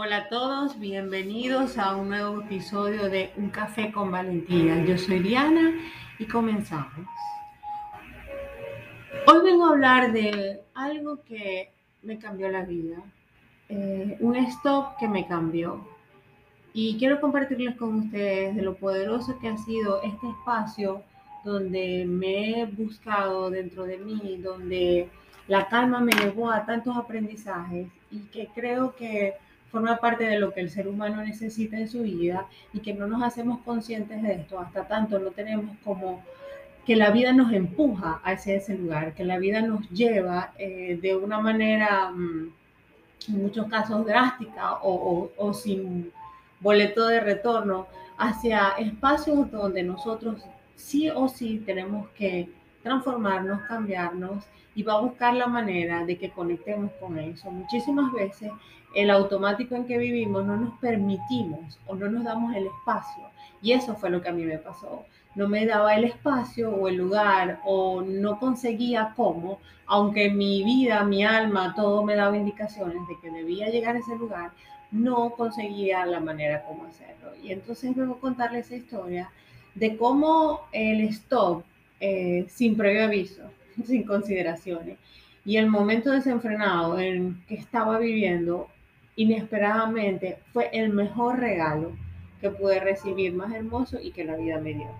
Hola 0.00 0.16
a 0.18 0.28
todos, 0.28 0.78
bienvenidos 0.78 1.76
a 1.76 1.96
un 1.96 2.10
nuevo 2.10 2.42
episodio 2.42 3.10
de 3.10 3.32
Un 3.36 3.50
Café 3.50 3.90
con 3.90 4.12
Valentina. 4.12 4.84
Yo 4.84 4.96
soy 4.96 5.18
Diana 5.18 5.72
y 6.20 6.24
comenzamos. 6.24 7.04
Hoy 9.26 9.42
vengo 9.42 9.66
a 9.66 9.70
hablar 9.70 10.12
de 10.12 10.60
algo 10.72 11.24
que 11.24 11.72
me 12.04 12.16
cambió 12.16 12.48
la 12.48 12.64
vida, 12.64 12.98
eh, 13.68 14.16
un 14.20 14.36
stop 14.36 14.96
que 15.00 15.08
me 15.08 15.26
cambió. 15.26 15.84
Y 16.72 16.96
quiero 16.96 17.20
compartirles 17.20 17.74
con 17.74 17.96
ustedes 17.96 18.54
de 18.54 18.62
lo 18.62 18.76
poderoso 18.76 19.36
que 19.40 19.48
ha 19.48 19.56
sido 19.56 20.00
este 20.04 20.28
espacio 20.28 21.02
donde 21.42 22.04
me 22.06 22.60
he 22.60 22.66
buscado 22.66 23.50
dentro 23.50 23.82
de 23.82 23.98
mí, 23.98 24.38
donde 24.40 25.10
la 25.48 25.66
calma 25.66 25.98
me 25.98 26.12
llevó 26.12 26.52
a 26.52 26.64
tantos 26.64 26.96
aprendizajes 26.96 27.88
y 28.12 28.20
que 28.26 28.46
creo 28.54 28.94
que 28.94 29.34
forma 29.70 29.98
parte 29.98 30.24
de 30.24 30.38
lo 30.38 30.52
que 30.52 30.60
el 30.60 30.70
ser 30.70 30.88
humano 30.88 31.22
necesita 31.22 31.78
en 31.78 31.88
su 31.88 32.02
vida 32.02 32.46
y 32.72 32.80
que 32.80 32.94
no 32.94 33.06
nos 33.06 33.22
hacemos 33.22 33.60
conscientes 33.60 34.22
de 34.22 34.32
esto, 34.34 34.58
hasta 34.58 34.86
tanto 34.86 35.18
no 35.18 35.30
tenemos 35.30 35.76
como 35.84 36.22
que 36.86 36.96
la 36.96 37.10
vida 37.10 37.32
nos 37.34 37.52
empuja 37.52 38.20
hacia 38.24 38.54
ese 38.54 38.74
lugar, 38.76 39.14
que 39.14 39.24
la 39.24 39.38
vida 39.38 39.60
nos 39.60 39.88
lleva 39.90 40.52
eh, 40.58 40.98
de 41.02 41.16
una 41.16 41.38
manera, 41.38 42.10
mm, 42.10 42.52
en 43.28 43.42
muchos 43.42 43.66
casos 43.68 44.06
drástica 44.06 44.74
o, 44.74 45.30
o, 45.36 45.48
o 45.48 45.52
sin 45.52 46.10
boleto 46.60 47.06
de 47.06 47.20
retorno, 47.20 47.86
hacia 48.16 48.70
espacios 48.78 49.50
donde 49.50 49.82
nosotros 49.82 50.42
sí 50.76 51.10
o 51.10 51.28
sí 51.28 51.62
tenemos 51.66 52.08
que 52.10 52.48
transformarnos, 52.82 53.60
cambiarnos 53.68 54.44
y 54.74 54.82
va 54.82 54.94
a 54.94 55.00
buscar 55.00 55.34
la 55.34 55.46
manera 55.46 56.06
de 56.06 56.16
que 56.16 56.30
conectemos 56.30 56.90
con 57.00 57.18
eso. 57.18 57.50
Muchísimas 57.50 58.12
veces 58.12 58.50
el 58.94 59.10
automático 59.10 59.74
en 59.74 59.86
que 59.86 59.98
vivimos 59.98 60.44
no 60.44 60.56
nos 60.56 60.78
permitimos 60.78 61.78
o 61.86 61.94
no 61.94 62.08
nos 62.10 62.24
damos 62.24 62.54
el 62.54 62.66
espacio. 62.66 63.24
Y 63.62 63.72
eso 63.72 63.94
fue 63.94 64.10
lo 64.10 64.22
que 64.22 64.28
a 64.28 64.32
mí 64.32 64.44
me 64.44 64.58
pasó. 64.58 65.04
No 65.34 65.48
me 65.48 65.66
daba 65.66 65.94
el 65.94 66.04
espacio 66.04 66.70
o 66.70 66.88
el 66.88 66.96
lugar 66.96 67.60
o 67.64 68.02
no 68.02 68.38
conseguía 68.38 69.12
cómo, 69.16 69.60
aunque 69.86 70.30
mi 70.30 70.64
vida, 70.64 71.04
mi 71.04 71.24
alma, 71.24 71.74
todo 71.74 72.02
me 72.02 72.16
daba 72.16 72.36
indicaciones 72.36 73.06
de 73.08 73.18
que 73.20 73.30
debía 73.30 73.68
llegar 73.68 73.96
a 73.96 74.00
ese 74.00 74.16
lugar, 74.16 74.52
no 74.90 75.30
conseguía 75.30 76.06
la 76.06 76.20
manera 76.20 76.64
como 76.64 76.84
hacerlo. 76.84 77.32
Y 77.42 77.52
entonces 77.52 77.96
luego 77.96 78.18
contarles 78.18 78.66
esa 78.66 78.76
historia 78.76 79.30
de 79.74 79.96
cómo 79.96 80.62
el 80.72 81.02
stop 81.02 81.62
eh, 82.00 82.46
sin 82.48 82.76
previo 82.76 83.04
aviso, 83.04 83.42
sin 83.84 84.04
consideraciones. 84.04 84.98
Y 85.44 85.56
el 85.56 85.68
momento 85.68 86.10
desenfrenado 86.10 86.98
en 86.98 87.42
que 87.46 87.54
estaba 87.54 87.98
viviendo, 87.98 88.68
inesperadamente, 89.18 90.38
fue 90.52 90.70
el 90.72 90.90
mejor 90.90 91.40
regalo 91.40 91.90
que 92.40 92.50
pude 92.50 92.78
recibir, 92.78 93.34
más 93.34 93.52
hermoso 93.52 93.98
y 94.00 94.12
que 94.12 94.24
la 94.24 94.36
vida 94.36 94.60
me 94.60 94.74
dio. 94.74 94.90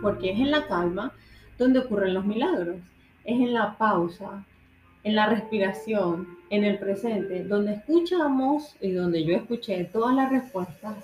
Porque 0.00 0.30
es 0.30 0.38
en 0.38 0.52
la 0.52 0.68
calma 0.68 1.12
donde 1.58 1.80
ocurren 1.80 2.14
los 2.14 2.24
milagros, 2.24 2.76
es 3.24 3.34
en 3.34 3.52
la 3.52 3.76
pausa, 3.76 4.44
en 5.02 5.16
la 5.16 5.26
respiración, 5.26 6.38
en 6.50 6.62
el 6.62 6.78
presente, 6.78 7.42
donde 7.42 7.74
escuchamos 7.74 8.76
y 8.80 8.92
donde 8.92 9.24
yo 9.24 9.34
escuché 9.34 9.84
todas 9.86 10.14
las 10.14 10.30
respuestas 10.30 10.94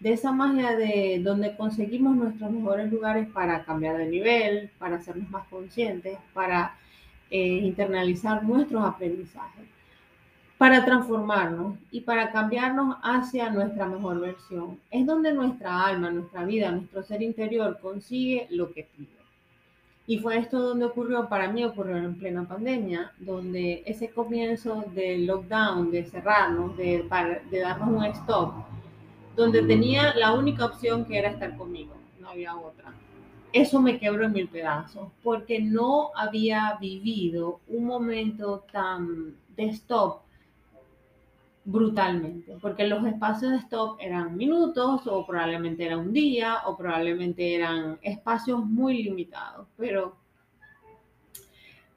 de 0.00 0.14
esa 0.14 0.32
magia 0.32 0.76
de 0.76 1.20
donde 1.22 1.56
conseguimos 1.56 2.16
nuestros 2.16 2.50
mejores 2.50 2.90
lugares 2.90 3.28
para 3.28 3.64
cambiar 3.64 3.98
de 3.98 4.06
nivel, 4.06 4.70
para 4.78 4.96
hacernos 4.96 5.28
más 5.28 5.46
conscientes, 5.48 6.16
para 6.32 6.74
eh, 7.30 7.38
internalizar 7.38 8.42
nuestros 8.44 8.82
aprendizajes, 8.82 9.66
para 10.58 10.84
transformarnos 10.84 11.76
y 11.92 12.00
para 12.00 12.32
cambiarnos 12.32 12.96
hacia 13.02 13.48
nuestra 13.48 13.86
mejor 13.86 14.20
versión. 14.20 14.80
Es 14.90 15.06
donde 15.06 15.32
nuestra 15.32 15.86
alma, 15.86 16.10
nuestra 16.10 16.44
vida, 16.44 16.72
nuestro 16.72 17.04
ser 17.04 17.22
interior 17.22 17.78
consigue 17.80 18.48
lo 18.50 18.72
que 18.72 18.88
pide. 18.96 19.08
Y 20.08 20.18
fue 20.18 20.38
esto 20.38 20.58
donde 20.58 20.86
ocurrió, 20.86 21.28
para 21.28 21.52
mí 21.52 21.64
ocurrió 21.64 21.98
en 21.98 22.18
plena 22.18 22.48
pandemia, 22.48 23.12
donde 23.18 23.82
ese 23.86 24.10
comienzo 24.10 24.84
del 24.94 25.26
lockdown, 25.26 25.92
de 25.92 26.04
cerrarnos, 26.04 26.76
de, 26.76 27.06
de 27.50 27.60
darnos 27.60 27.88
un 27.88 28.04
stop, 28.06 28.54
donde 29.36 29.62
tenía 29.62 30.14
la 30.14 30.32
única 30.32 30.64
opción 30.64 31.04
que 31.04 31.18
era 31.18 31.28
estar 31.28 31.56
conmigo, 31.56 31.94
no 32.18 32.30
había 32.30 32.56
otra. 32.56 32.92
Eso 33.52 33.80
me 33.80 33.98
quebró 33.98 34.24
en 34.24 34.32
mil 34.32 34.48
pedazos, 34.48 35.08
porque 35.22 35.60
no 35.60 36.10
había 36.16 36.76
vivido 36.80 37.60
un 37.68 37.84
momento 37.84 38.64
tan 38.72 39.36
de 39.56 39.66
stop 39.66 40.22
brutalmente, 41.68 42.56
porque 42.62 42.86
los 42.86 43.04
espacios 43.04 43.52
de 43.52 43.58
stop 43.58 43.98
eran 44.00 44.38
minutos 44.38 45.06
o 45.06 45.26
probablemente 45.26 45.84
era 45.84 45.98
un 45.98 46.14
día 46.14 46.62
o 46.64 46.78
probablemente 46.78 47.54
eran 47.54 47.98
espacios 48.00 48.64
muy 48.64 49.02
limitados, 49.02 49.68
pero 49.76 50.16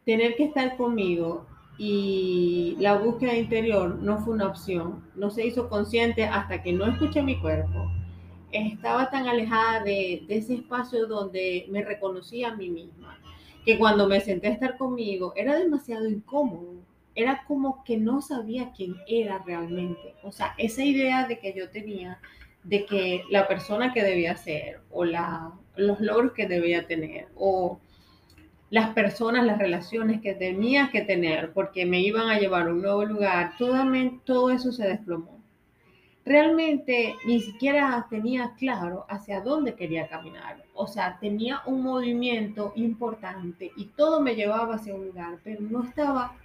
tener 0.04 0.36
que 0.36 0.44
estar 0.44 0.76
conmigo 0.76 1.46
y 1.78 2.76
la 2.80 2.98
búsqueda 2.98 3.34
interior 3.34 3.96
no 3.96 4.18
fue 4.18 4.34
una 4.34 4.48
opción, 4.48 5.06
no 5.16 5.32
se 5.32 5.48
hizo 5.48 5.70
consciente 5.70 6.26
hasta 6.26 6.62
que 6.62 6.74
no 6.74 6.86
escuché 6.88 7.24
mi 7.24 7.40
cuerpo. 7.40 7.90
Estaba 8.52 9.10
tan 9.10 9.26
alejada 9.30 9.86
de, 9.86 10.26
ese 10.28 10.56
espacio 10.56 11.08
donde 11.08 11.68
me 11.70 11.82
reconocía 11.82 12.50
a 12.50 12.58
mí 12.58 12.70
misma, 12.70 13.18
que 13.64 13.78
cuando 13.78 14.06
me 14.10 14.20
senté 14.20 14.50
a 14.50 14.52
estar 14.52 14.78
conmigo 14.78 15.32
era 15.38 15.56
demasiado 15.56 16.10
incómodo, 16.10 16.91
era 17.22 17.44
como 17.48 17.84
que 17.84 17.98
no 17.98 18.22
sabía 18.22 18.72
quién 18.76 18.96
era 19.08 19.40
realmente. 19.40 20.16
O 20.24 20.32
sea, 20.32 20.54
esa 20.58 20.84
idea 20.84 21.28
de 21.28 21.40
que 21.40 21.54
yo 21.54 21.70
tenía 21.70 22.20
de 22.64 22.86
que 22.86 23.24
la 23.30 23.48
persona 23.48 23.94
que 23.94 24.04
debía 24.04 24.36
ser 24.36 24.82
o 24.92 25.04
la, 25.04 25.52
los 25.76 26.00
logros 26.00 26.34
que 26.34 26.48
debía 26.48 26.86
tener 26.86 27.28
o 27.36 27.80
las 28.70 28.94
personas, 28.94 29.46
las 29.46 29.58
relaciones 29.58 30.22
que 30.22 30.34
tenía 30.34 30.90
que 30.92 31.02
tener 31.02 31.52
porque 31.54 31.86
me 31.86 32.00
iban 32.00 32.30
a 32.30 32.40
llevar 32.40 32.68
a 32.68 32.72
un 32.72 32.82
nuevo 32.82 33.04
lugar, 33.04 33.54
todo, 33.58 33.76
todo 34.24 34.50
eso 34.50 34.72
se 34.72 34.88
desplomó. 34.88 35.42
Realmente 36.24 37.16
ni 37.26 37.42
siquiera 37.42 38.06
tenía 38.10 38.54
claro 38.58 39.06
hacia 39.10 39.42
dónde 39.42 39.74
quería 39.74 40.08
caminar. 40.08 40.64
O 40.74 40.88
sea, 40.88 41.18
tenía 41.20 41.62
un 41.66 41.82
movimiento 41.82 42.72
importante 42.76 43.72
y 43.76 43.86
todo 43.88 44.22
me 44.22 44.36
llevaba 44.36 44.76
hacia 44.76 44.94
un 44.94 45.08
lugar, 45.08 45.40
pero 45.44 45.62
no 45.62 45.84
estaba 45.84 46.38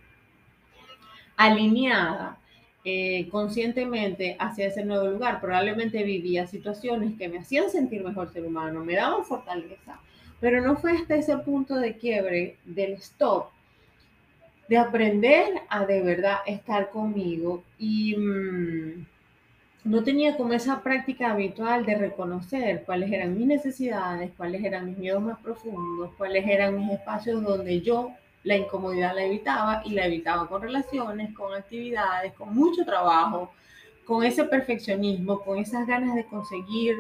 alineada 1.37 2.39
eh, 2.85 3.29
conscientemente 3.31 4.37
hacia 4.39 4.67
ese 4.69 4.85
nuevo 4.85 5.09
lugar. 5.09 5.41
Probablemente 5.41 6.05
vivía 6.05 6.47
situaciones 6.47 7.19
que 7.19 7.29
me 7.29 7.39
hacían 7.39 7.69
sentir 7.69 8.05
mejor 8.05 8.33
ser 8.33 8.45
humano, 8.45 8.85
me 8.85 8.95
daban 8.95 9.25
fortaleza, 9.25 9.99
pero 10.41 10.61
no 10.61 10.77
fue 10.77 10.93
hasta 10.93 11.17
ese 11.17 11.37
punto 11.39 11.75
de 11.77 11.97
quiebre 11.97 12.57
del 12.65 12.93
stop, 12.93 13.47
de 14.69 14.79
aprender 14.79 15.49
a 15.69 15.85
de 15.85 16.03
verdad 16.03 16.39
estar 16.47 16.91
conmigo 16.91 17.65
y 17.79 18.17
mm, 18.17 19.07
no 19.83 20.03
tenía 20.03 20.37
como 20.37 20.53
esa 20.53 20.83
práctica 20.83 21.33
habitual 21.33 21.87
de 21.87 21.97
reconocer 21.97 22.85
cuáles 22.85 23.13
eran 23.13 23.37
mis 23.37 23.47
necesidades, 23.47 24.33
cuáles 24.37 24.65
eran 24.65 24.87
mis 24.87 24.99
miedos 24.99 25.23
más 25.23 25.39
profundos, 25.41 26.11
cuáles 26.17 26.47
eran 26.47 26.77
mis 26.77 26.91
espacios 26.91 27.43
donde 27.43 27.81
yo 27.81 28.13
la 28.47 28.57
incomodidad 28.57 29.13
la 29.15 29.25
evitaba 29.25 29.83
y 29.85 29.91
la 29.91 30.07
evitaba 30.07 30.49
con 30.49 30.63
relaciones, 30.63 31.35
con 31.35 31.53
actividades, 31.53 32.33
con 32.35 32.55
mucho 32.55 32.85
trabajo, 32.85 33.51
con 34.05 34.23
ese 34.23 34.45
perfeccionismo, 34.45 35.41
con 35.41 35.59
esas 35.59 35.85
ganas 35.85 36.15
de 36.15 36.25
conseguir 36.27 36.95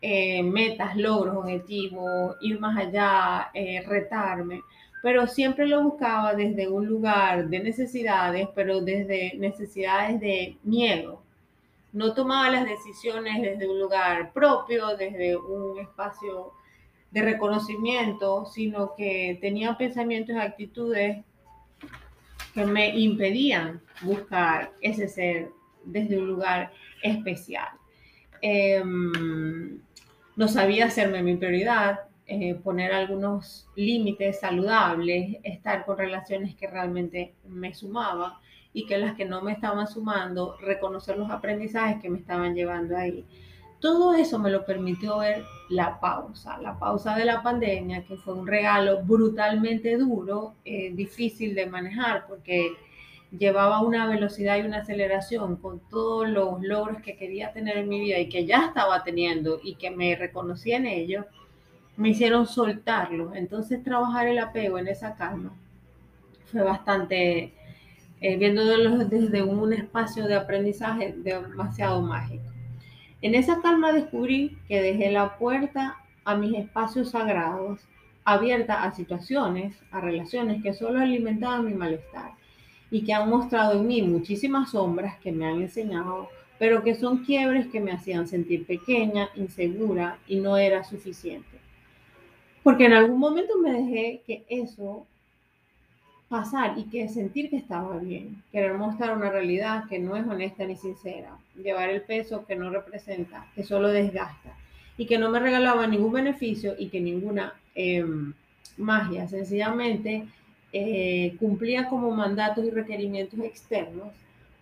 eh, 0.00 0.40
metas, 0.44 0.96
logros, 0.96 1.36
objetivos, 1.36 2.36
ir 2.40 2.60
más 2.60 2.78
allá, 2.78 3.50
eh, 3.54 3.82
retarme, 3.84 4.62
pero 5.02 5.26
siempre 5.26 5.66
lo 5.66 5.82
buscaba 5.82 6.32
desde 6.32 6.68
un 6.68 6.86
lugar 6.86 7.48
de 7.48 7.58
necesidades, 7.58 8.48
pero 8.54 8.80
desde 8.80 9.34
necesidades 9.36 10.20
de 10.20 10.56
miedo. 10.62 11.20
No 11.92 12.14
tomaba 12.14 12.50
las 12.50 12.66
decisiones 12.66 13.42
desde 13.42 13.68
un 13.68 13.80
lugar 13.80 14.32
propio, 14.32 14.96
desde 14.96 15.36
un 15.36 15.80
espacio 15.80 16.52
de 17.14 17.22
reconocimiento, 17.22 18.44
sino 18.44 18.96
que 18.96 19.38
tenía 19.40 19.78
pensamientos 19.78 20.34
y 20.34 20.38
actitudes 20.40 21.24
que 22.52 22.66
me 22.66 22.88
impedían 22.98 23.80
buscar 24.02 24.72
ese 24.80 25.06
ser 25.08 25.50
desde 25.84 26.18
un 26.18 26.26
lugar 26.26 26.72
especial. 27.02 27.68
Em, 28.42 29.78
no 30.34 30.48
sabía 30.48 30.86
hacerme 30.86 31.22
mi 31.22 31.36
prioridad, 31.36 32.00
eh, 32.26 32.56
poner 32.56 32.92
algunos 32.92 33.68
límites 33.76 34.40
saludables, 34.40 35.36
estar 35.44 35.86
con 35.86 35.96
relaciones 35.96 36.56
que 36.56 36.66
realmente 36.66 37.34
me 37.46 37.74
sumaban 37.74 38.32
y 38.72 38.86
que 38.86 38.98
las 38.98 39.14
que 39.14 39.24
no 39.24 39.40
me 39.40 39.52
estaban 39.52 39.86
sumando, 39.86 40.56
reconocer 40.60 41.16
los 41.16 41.30
aprendizajes 41.30 42.02
que 42.02 42.10
me 42.10 42.18
estaban 42.18 42.56
llevando 42.56 42.96
ahí. 42.96 43.24
Todo 43.84 44.14
eso 44.14 44.38
me 44.38 44.50
lo 44.50 44.64
permitió 44.64 45.18
ver 45.18 45.44
la 45.68 46.00
pausa, 46.00 46.56
la 46.56 46.78
pausa 46.78 47.14
de 47.16 47.26
la 47.26 47.42
pandemia, 47.42 48.02
que 48.04 48.16
fue 48.16 48.32
un 48.32 48.46
regalo 48.46 49.02
brutalmente 49.02 49.98
duro, 49.98 50.54
eh, 50.64 50.90
difícil 50.94 51.54
de 51.54 51.66
manejar, 51.66 52.26
porque 52.26 52.72
llevaba 53.38 53.82
una 53.82 54.06
velocidad 54.06 54.56
y 54.56 54.62
una 54.62 54.78
aceleración 54.78 55.56
con 55.56 55.80
todos 55.90 56.26
los 56.26 56.62
logros 56.62 57.02
que 57.02 57.18
quería 57.18 57.52
tener 57.52 57.76
en 57.76 57.90
mi 57.90 58.00
vida 58.00 58.18
y 58.18 58.30
que 58.30 58.46
ya 58.46 58.68
estaba 58.68 59.04
teniendo 59.04 59.60
y 59.62 59.74
que 59.74 59.90
me 59.90 60.16
reconocía 60.16 60.78
en 60.78 60.86
ello, 60.86 61.26
me 61.98 62.08
hicieron 62.08 62.46
soltarlo. 62.46 63.34
Entonces 63.34 63.84
trabajar 63.84 64.28
el 64.28 64.38
apego 64.38 64.78
en 64.78 64.88
esa 64.88 65.14
calma 65.14 65.52
fue 66.50 66.62
bastante, 66.62 67.52
eh, 68.22 68.36
viéndolo 68.38 68.96
desde 69.04 69.42
un 69.42 69.74
espacio 69.74 70.26
de 70.26 70.36
aprendizaje 70.36 71.12
demasiado 71.18 72.00
mágico. 72.00 72.53
En 73.24 73.34
esa 73.34 73.62
calma 73.62 73.94
descubrí 73.94 74.58
que 74.68 74.82
dejé 74.82 75.10
la 75.10 75.38
puerta 75.38 75.96
a 76.26 76.36
mis 76.36 76.58
espacios 76.58 77.12
sagrados 77.12 77.80
abierta 78.22 78.84
a 78.84 78.92
situaciones, 78.92 79.74
a 79.92 80.02
relaciones 80.02 80.62
que 80.62 80.74
solo 80.74 81.00
alimentaban 81.00 81.64
mi 81.64 81.72
malestar 81.72 82.32
y 82.90 83.02
que 83.02 83.14
han 83.14 83.30
mostrado 83.30 83.80
en 83.80 83.86
mí 83.86 84.02
muchísimas 84.02 84.72
sombras 84.72 85.18
que 85.20 85.32
me 85.32 85.46
han 85.46 85.62
enseñado, 85.62 86.28
pero 86.58 86.82
que 86.82 86.94
son 86.94 87.24
quiebres 87.24 87.66
que 87.68 87.80
me 87.80 87.92
hacían 87.92 88.28
sentir 88.28 88.66
pequeña, 88.66 89.30
insegura 89.36 90.18
y 90.28 90.36
no 90.36 90.58
era 90.58 90.84
suficiente. 90.84 91.56
Porque 92.62 92.84
en 92.84 92.92
algún 92.92 93.20
momento 93.20 93.56
me 93.56 93.72
dejé 93.72 94.20
que 94.26 94.44
eso 94.50 95.06
pasar 96.34 96.76
y 96.76 96.82
que 96.86 97.08
sentir 97.08 97.48
que 97.48 97.58
estaba 97.58 97.96
bien, 97.98 98.42
querer 98.50 98.74
mostrar 98.74 99.16
una 99.16 99.30
realidad 99.30 99.84
que 99.88 100.00
no 100.00 100.16
es 100.16 100.26
honesta 100.26 100.64
ni 100.66 100.76
sincera, 100.76 101.38
llevar 101.54 101.90
el 101.90 102.02
peso 102.02 102.44
que 102.44 102.56
no 102.56 102.70
representa, 102.70 103.46
que 103.54 103.62
solo 103.62 103.86
desgasta 103.86 104.50
y 104.98 105.06
que 105.06 105.16
no 105.16 105.30
me 105.30 105.38
regalaba 105.38 105.86
ningún 105.86 106.12
beneficio 106.12 106.74
y 106.76 106.88
que 106.88 107.00
ninguna 107.00 107.54
em, 107.76 108.32
magia, 108.76 109.28
sencillamente 109.28 110.24
eh, 110.72 111.36
cumplía 111.38 111.88
como 111.88 112.10
mandatos 112.10 112.64
y 112.64 112.70
requerimientos 112.70 113.38
externos 113.38 114.08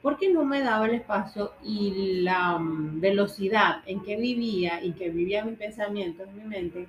porque 0.02 0.30
no 0.30 0.44
me 0.44 0.60
daba 0.60 0.84
el 0.84 0.96
espacio 0.96 1.52
y 1.64 2.20
la 2.20 2.58
mm, 2.58 3.00
velocidad 3.00 3.76
en 3.86 4.02
que 4.02 4.16
vivía 4.16 4.84
y 4.84 4.92
que 4.92 5.08
vivía 5.08 5.42
mis 5.42 5.56
pensamientos, 5.56 6.28
mi 6.34 6.44
mente, 6.44 6.86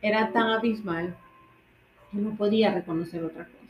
era 0.00 0.30
tan 0.30 0.50
abismal 0.50 1.16
que 2.12 2.18
no 2.18 2.36
podía 2.36 2.72
reconocer 2.72 3.24
otra 3.24 3.44
cosa. 3.44 3.60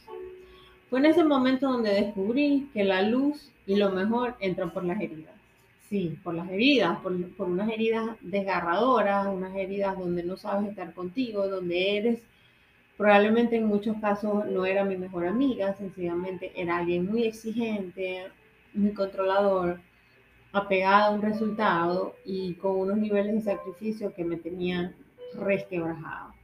Fue 0.90 0.98
en 0.98 1.06
ese 1.06 1.22
momento 1.22 1.70
donde 1.70 1.94
descubrí 1.94 2.68
que 2.74 2.82
la 2.82 3.02
luz 3.02 3.52
y 3.64 3.76
lo 3.76 3.90
mejor 3.90 4.34
entran 4.40 4.72
por 4.72 4.84
las 4.84 5.00
heridas. 5.00 5.32
Sí, 5.88 6.18
por 6.24 6.34
las 6.34 6.50
heridas, 6.50 6.98
por, 6.98 7.12
unas 7.46 7.70
heridas 7.70 8.16
desgarradoras, 8.20 9.28
unas 9.28 9.54
heridas 9.54 9.96
donde 9.96 10.24
no 10.24 10.36
sabes 10.36 10.68
estar 10.70 10.92
contigo, 10.92 11.46
donde 11.46 11.96
eres, 11.96 12.22
probablemente 12.96 13.56
en 13.56 13.66
muchos 13.66 13.96
casos 13.98 14.46
no 14.46 14.66
era 14.66 14.84
mi 14.84 14.96
mejor 14.96 15.28
amiga, 15.28 15.74
sencillamente 15.74 16.52
era 16.56 16.78
alguien 16.78 17.06
muy 17.06 17.22
exigente, 17.22 18.24
muy 18.74 18.92
controlador, 18.92 19.78
apegada 20.52 21.06
a 21.06 21.10
un 21.10 21.22
resultado 21.22 22.16
y 22.24 22.54
con 22.54 22.76
unos 22.76 22.98
niveles 22.98 23.34
de 23.34 23.52
sacrificio 23.52 24.12
que 24.12 24.24
me 24.24 24.36
tenían 24.36 24.94
resquebrajado. 25.34 26.39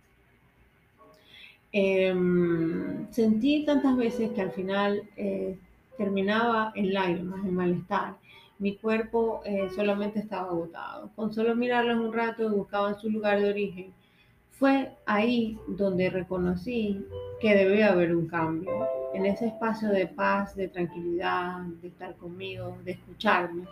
Em, 1.78 3.06
sentí 3.11 3.64
tantas 3.67 3.96
veces 3.96 4.31
que 4.31 4.40
al 4.40 4.50
final 4.52 5.02
eh, 5.17 5.58
terminaba 5.99 6.73
en 6.75 6.94
lágrimas, 6.94 7.44
en 7.44 7.55
malestar 7.55 8.17
mi 8.58 8.76
cuerpo 8.76 9.43
eh, 9.44 9.69
solamente 9.75 10.20
estaba 10.20 10.49
agotado. 10.49 11.11
Con 11.14 11.32
solo 11.32 11.55
mirarlos 11.55 11.99
un 11.99 12.12
rato 12.12 12.49
buscaban 12.50 12.99
su 12.99 13.11
lugar 13.11 13.40
de 13.40 13.50
origen. 13.50 13.93
Fue 14.52 14.93
ahí 15.05 15.58
donde 15.69 16.08
reconocí 16.08 17.05
que 17.40 17.55
debía 17.55 17.93
haber 17.93 18.17
un 18.17 18.26
cambio. 18.26 18.70
En 19.12 19.26
ese 19.26 19.49
espacio 19.49 19.90
de 19.90 20.06
paz, 20.06 20.56
de 20.56 20.69
tranquilidad, 20.69 21.61
de 21.82 21.88
estar 21.88 22.14
conmigo, 22.17 22.79
de 22.84 22.93
escucharme. 22.93 23.64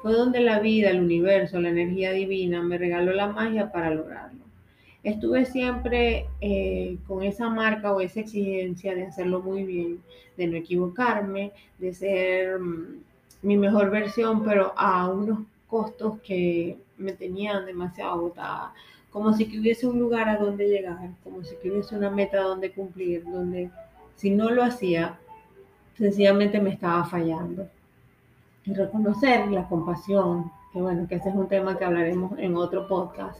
Fue 0.00 0.12
donde 0.12 0.40
la 0.40 0.60
vida, 0.60 0.90
el 0.90 1.02
universo, 1.02 1.60
la 1.60 1.70
energía 1.70 2.12
divina 2.12 2.62
me 2.62 2.78
regaló 2.78 3.12
la 3.12 3.28
magia 3.28 3.70
para 3.70 3.90
lograrlo. 3.90 4.43
Estuve 5.04 5.44
siempre 5.44 6.26
eh, 6.40 6.96
con 7.06 7.22
esa 7.22 7.50
marca 7.50 7.92
o 7.92 8.00
esa 8.00 8.20
exigencia 8.20 8.94
de 8.94 9.06
hacerlo 9.06 9.40
muy 9.40 9.64
bien, 9.64 10.00
de 10.38 10.46
no 10.46 10.56
equivocarme, 10.56 11.52
de 11.78 11.92
ser 11.92 12.58
mm, 12.58 13.02
mi 13.42 13.58
mejor 13.58 13.90
versión, 13.90 14.42
pero 14.42 14.72
a 14.76 15.10
unos 15.10 15.40
costos 15.68 16.20
que 16.20 16.78
me 16.96 17.12
tenían 17.12 17.66
demasiado 17.66 18.12
agotada. 18.12 18.72
Como 19.10 19.34
si 19.34 19.46
que 19.46 19.60
hubiese 19.60 19.86
un 19.86 19.98
lugar 19.98 20.28
a 20.28 20.38
donde 20.38 20.68
llegar, 20.68 21.10
como 21.22 21.44
si 21.44 21.54
que 21.56 21.70
hubiese 21.70 21.94
una 21.96 22.10
meta 22.10 22.38
a 22.38 22.44
donde 22.44 22.72
cumplir, 22.72 23.24
donde 23.24 23.70
si 24.16 24.30
no 24.30 24.50
lo 24.50 24.64
hacía, 24.64 25.18
sencillamente 25.98 26.60
me 26.60 26.70
estaba 26.70 27.04
fallando. 27.04 27.68
Y 28.64 28.72
reconocer 28.72 29.50
la 29.50 29.68
compasión, 29.68 30.50
que 30.72 30.80
bueno, 30.80 31.06
que 31.06 31.16
ese 31.16 31.28
es 31.28 31.34
un 31.34 31.48
tema 31.48 31.76
que 31.76 31.84
hablaremos 31.84 32.38
en 32.38 32.56
otro 32.56 32.88
podcast, 32.88 33.38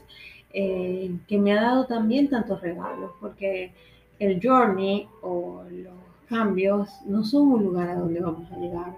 eh, 0.57 1.11
que 1.27 1.37
me 1.37 1.51
ha 1.51 1.61
dado 1.61 1.85
también 1.85 2.29
tantos 2.29 2.61
regalos, 2.61 3.11
porque 3.19 3.73
el 4.19 4.39
journey 4.41 5.05
o 5.21 5.63
los 5.69 5.93
cambios 6.29 6.87
no 7.05 7.25
son 7.25 7.51
un 7.51 7.63
lugar 7.63 7.89
a 7.89 7.95
donde 7.95 8.21
vamos 8.21 8.49
a 8.49 8.57
llegar, 8.57 8.97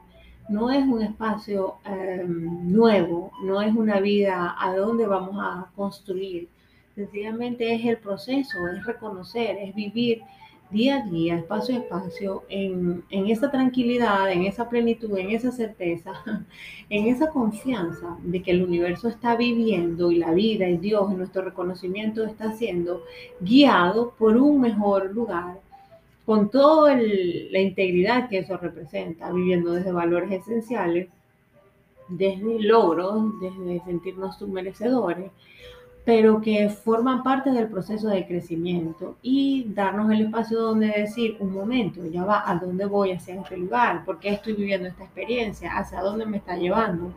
no 0.49 0.69
es 0.69 0.85
un 0.85 1.01
espacio 1.01 1.77
em, 1.83 2.71
nuevo, 2.71 3.31
no 3.43 3.59
es 3.63 3.73
una 3.75 3.99
vida 3.99 4.55
a 4.59 4.75
donde 4.75 5.07
vamos 5.07 5.35
a 5.39 5.71
construir. 5.75 6.47
Sencillamente 6.93 7.73
es 7.73 7.83
el 7.85 7.97
proceso, 7.97 8.67
es 8.67 8.85
reconocer, 8.85 9.57
es 9.57 9.73
vivir 9.73 10.21
día 10.69 10.97
a 10.97 11.05
día, 11.05 11.37
espacio 11.37 11.75
a 11.75 11.79
espacio, 11.79 12.43
en, 12.49 13.03
en 13.09 13.27
esa 13.27 13.49
tranquilidad, 13.49 14.31
en 14.31 14.43
esa 14.43 14.67
plenitud, 14.69 15.17
en 15.17 15.31
esa 15.31 15.51
certeza, 15.51 16.13
en 16.89 17.07
esa 17.07 17.29
confianza 17.29 18.17
de 18.23 18.41
que 18.41 18.51
el 18.51 18.63
universo 18.63 19.07
está 19.07 19.35
viviendo 19.35 20.11
y 20.11 20.17
la 20.17 20.31
vida 20.31 20.67
y 20.67 20.77
Dios, 20.77 21.09
nuestro 21.11 21.43
reconocimiento 21.43 22.25
está 22.25 22.51
siendo 22.53 23.03
guiado 23.39 24.13
por 24.17 24.37
un 24.37 24.61
mejor 24.61 25.13
lugar 25.13 25.59
con 26.27 26.49
toda 26.49 26.93
la 26.95 27.59
integridad 27.59 28.27
que 28.27 28.39
eso 28.39 28.57
representa, 28.57 29.31
viviendo 29.31 29.71
desde 29.71 29.93
valores 29.93 30.29
esenciales, 30.29 31.07
desde 32.09 32.59
logros, 32.59 33.39
desde 33.39 33.81
sentirnos 33.85 34.41
merecedores, 34.41 35.31
pero 36.07 36.39
que 36.39 36.69
forman 36.69 37.21
parte 37.21 37.51
del 37.51 37.67
proceso 37.67 38.07
de 38.07 38.25
crecimiento 38.25 39.17
y 39.21 39.65
darnos 39.73 40.09
el 40.09 40.21
espacio 40.21 40.57
donde 40.61 40.87
decir, 40.87 41.35
un 41.41 41.51
momento, 41.51 42.05
ya 42.05 42.23
va, 42.23 42.49
¿a 42.49 42.55
dónde 42.55 42.85
voy 42.85 43.11
hacia 43.11 43.35
este 43.35 43.57
lugar? 43.57 44.05
¿Por 44.05 44.17
qué 44.17 44.29
estoy 44.29 44.53
viviendo 44.53 44.87
esta 44.87 45.03
experiencia? 45.03 45.69
¿Hacia 45.77 45.99
dónde 45.99 46.25
me 46.25 46.37
está 46.37 46.55
llevando? 46.55 47.11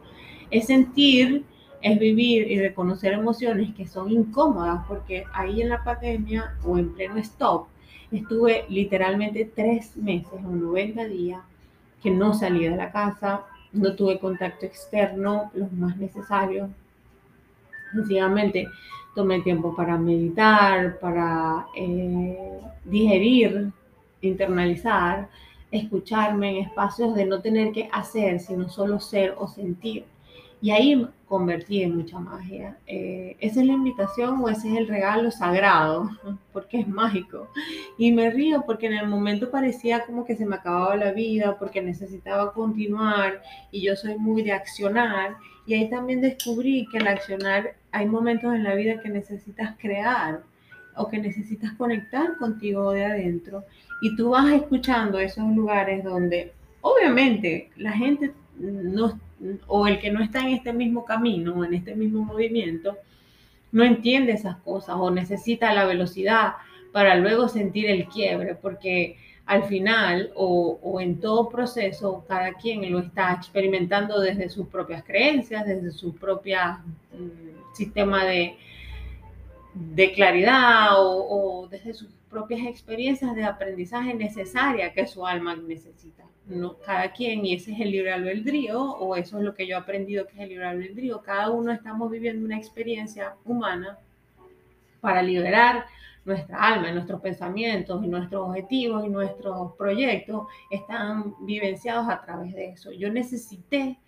Es 0.51 0.67
sentir, 0.67 1.45
es 1.81 2.01
vivir 2.01 2.51
y 2.51 2.59
reconocer 2.59 3.13
emociones 3.13 3.73
que 3.77 3.87
son 3.87 4.11
incómodas, 4.11 4.85
porque 4.89 5.23
ahí 5.35 5.63
en 5.63 5.69
la 5.69 5.85
pandemia 5.85 6.57
o 6.65 6.77
en 6.77 6.93
pleno 6.93 7.17
stop, 7.19 7.69
Estuve 8.11 8.65
literalmente 8.69 9.53
tres 9.55 9.97
meses 9.97 10.33
o 10.45 10.51
90 10.51 11.05
días 11.05 11.43
que 12.03 12.11
no 12.11 12.35
salí 12.35 12.65
de 12.65 12.77
la 12.77 12.91
casa, 12.91 13.43
no 13.71 13.95
tuve 13.95 14.19
contacto 14.19 14.67
externo, 14.67 15.53
los 15.55 15.71
más 15.71 15.97
necesarios. 15.97 16.71
Sencillamente 17.93 18.69
tomé 19.15 19.41
tiempo 19.41 19.75
para 19.75 19.97
meditar, 19.97 20.99
para 21.01 21.67
eh, 21.77 22.61
digerir, 22.85 23.71
internalizar, 24.21 25.29
escucharme 25.71 26.51
en 26.51 26.67
espacios 26.67 27.15
de 27.15 27.27
no 27.27 27.41
tener 27.41 27.73
que 27.73 27.89
hacer, 27.93 28.41
sino 28.41 28.69
solo 28.69 29.01
ser 29.01 29.35
o 29.39 29.49
sentir. 29.49 30.05
Y 30.63 30.73
ahí 30.73 31.07
convertí 31.27 31.83
en 31.83 31.97
mucha 31.97 32.19
magia. 32.19 32.77
Eh, 32.87 33.35
esa 33.41 33.61
es 33.61 33.67
la 33.67 33.73
invitación 33.73 34.43
o 34.43 34.49
ese 34.49 34.71
es 34.71 34.77
el 34.77 34.89
regalo 34.89 35.31
sagrado, 35.31 36.11
porque 36.53 36.81
es 36.81 36.89
mágico. 36.89 37.49
Y 37.97 38.13
me 38.13 38.31
río 38.31 38.65
porque 38.67 38.87
en 38.87 38.95
el 38.95 39.09
momento 39.09 39.51
parecía 39.51 40.05
como 40.05 40.25
que 40.27 40.37
se 40.37 40.45
me 40.45 40.57
acababa 40.57 40.97
la 40.97 41.13
vida, 41.13 41.57
porque 41.59 41.81
necesitaba 41.81 42.53
continuar 42.53 43.43
y 43.71 43.81
yo 43.83 43.97
soy 43.97 44.19
muy 44.19 44.43
de 44.43 44.53
accionar. 44.53 45.37
Y 45.67 45.75
ahí 45.75 45.89
también 45.89 46.21
descubrí 46.21 46.87
que 46.91 46.99
el 46.99 47.07
accionar 47.07 47.80
hay 47.93 48.07
momentos 48.07 48.55
en 48.55 48.65
la 48.65 48.75
vida 48.75 49.01
que 49.01 49.09
necesitas 49.09 49.75
crear 49.79 50.43
o 50.97 51.09
que 51.09 51.19
necesitas 51.19 51.73
conectar 51.73 52.37
contigo 52.37 52.93
de 52.93 53.05
adentro. 53.05 53.65
Y 54.03 54.17
tú 54.17 54.31
vas 54.31 54.53
escuchando 54.53 55.19
esos 55.19 55.45
lugares 55.55 56.05
donde 56.05 56.53
obviamente 56.81 57.71
la 57.77 57.93
gente 57.93 58.33
no 58.59 59.19
o 59.67 59.87
el 59.87 59.99
que 59.99 60.11
no 60.11 60.23
está 60.23 60.41
en 60.41 60.49
este 60.49 60.73
mismo 60.73 61.05
camino, 61.05 61.65
en 61.65 61.75
este 61.75 61.95
mismo 61.95 62.25
movimiento, 62.25 62.97
no 63.73 63.85
entiende 63.85 64.33
esas 64.33 64.57
cosas 64.57 64.97
o 64.99 65.11
necesita 65.11 65.73
la 65.73 65.87
velocidad 65.87 66.55
para 66.93 67.17
luego 67.17 67.49
sentir 67.49 67.87
el 67.87 68.07
quiebre, 68.07 68.55
porque 68.55 69.17
al 69.47 69.65
final 69.65 70.31
o, 70.35 70.99
en 71.01 71.21
todo 71.21 71.49
proceso 71.49 72.25
cada 72.29 72.53
quien 72.55 72.91
lo 72.93 72.99
está 72.99 73.33
experimentando 73.33 74.21
desde 74.21 74.49
sus 74.49 74.69
propias 74.69 75.03
creencias, 75.05 75.67
desde 75.67 75.91
su 75.91 76.15
propio 76.15 76.59
mm, 77.13 77.60
sistema 77.73 78.25
de, 78.25 78.57
de 79.75 80.13
claridad 80.13 80.89
o, 80.97 81.69
desde 81.71 81.95
sus 81.95 82.09
propias 82.29 82.67
experiencias 82.67 83.35
de 83.35 83.45
aprendizaje 83.45 84.15
necesaria 84.15 84.93
que 84.93 85.07
su 85.07 85.27
alma 85.27 85.57
necesita. 85.57 86.25
No, 86.47 86.79
cada 86.79 87.13
quien, 87.13 87.47
y 87.47 87.55
ese 87.55 87.73
es 87.73 87.81
el 87.81 87.93
libre 87.93 88.13
albedrío, 88.13 88.81
o 88.81 89.15
eso 89.15 89.39
es 89.39 89.45
lo 89.45 89.55
que 89.55 89.67
yo 89.67 89.77
he 89.77 89.79
aprendido 89.79 90.27
que 90.27 90.33
es 90.35 90.41
el 90.41 90.49
libre 90.49 90.67
albedrío, 90.67 91.23
cada 91.23 91.51
uno 91.51 91.71
estamos 91.71 92.11
viviendo 92.11 92.45
una 92.45 92.57
experiencia 92.57 93.37
humana 93.45 93.99
para 95.01 95.23
liberar 95.23 95.87
nuestra 96.25 96.59
alma, 96.59 96.93
nuestros 96.93 97.21
pensamientos 97.21 98.03
y 98.05 98.09
nuestros 98.09 98.49
objetivos 98.49 99.05
y 99.05 99.09
nuestros 99.09 99.73
proyectos 99.77 100.47
están 100.71 101.35
vivenciados 101.41 102.09
a 102.09 102.21
través 102.21 102.55
de 102.55 102.71
eso. 102.71 102.93
Yo 102.93 103.11
necesité 103.11 103.99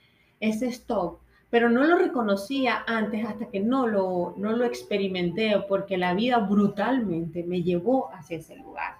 ese 0.40 0.66
stop, 0.69 1.21
pero 1.52 1.68
no 1.68 1.85
lo 1.85 1.99
reconocía 1.99 2.82
antes 2.87 3.26
hasta 3.26 3.50
que 3.50 3.61
no 3.61 3.87
lo, 3.87 4.32
no 4.38 4.52
lo 4.52 4.64
experimenté 4.64 5.54
porque 5.68 5.99
la 5.99 6.14
vida 6.14 6.38
brutalmente 6.38 7.44
me 7.44 7.62
llevó 7.62 8.11
hacia 8.14 8.38
ese 8.38 8.56
lugar. 8.56 8.94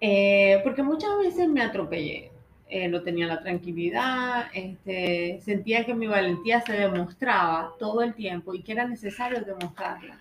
Eh, 0.00 0.60
porque 0.64 0.82
muchas 0.82 1.16
veces 1.18 1.48
me 1.48 1.62
atropellé. 1.62 2.32
Eh, 2.68 2.88
no 2.88 3.00
tenía 3.02 3.28
la 3.28 3.44
tranquilidad, 3.44 4.46
este, 4.54 5.38
sentía 5.40 5.86
que 5.86 5.94
mi 5.94 6.08
valentía 6.08 6.60
se 6.62 6.72
demostraba 6.72 7.74
todo 7.78 8.02
el 8.02 8.14
tiempo 8.14 8.52
y 8.52 8.62
que 8.62 8.72
era 8.72 8.88
necesario 8.88 9.42
demostrarla 9.42 10.18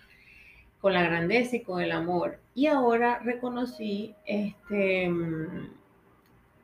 con 0.80 0.94
la 0.94 1.02
grandeza 1.02 1.56
y 1.56 1.62
con 1.62 1.82
el 1.82 1.92
amor. 1.92 2.38
Y 2.54 2.68
ahora 2.68 3.18
reconocí 3.18 4.14
este, 4.28 5.10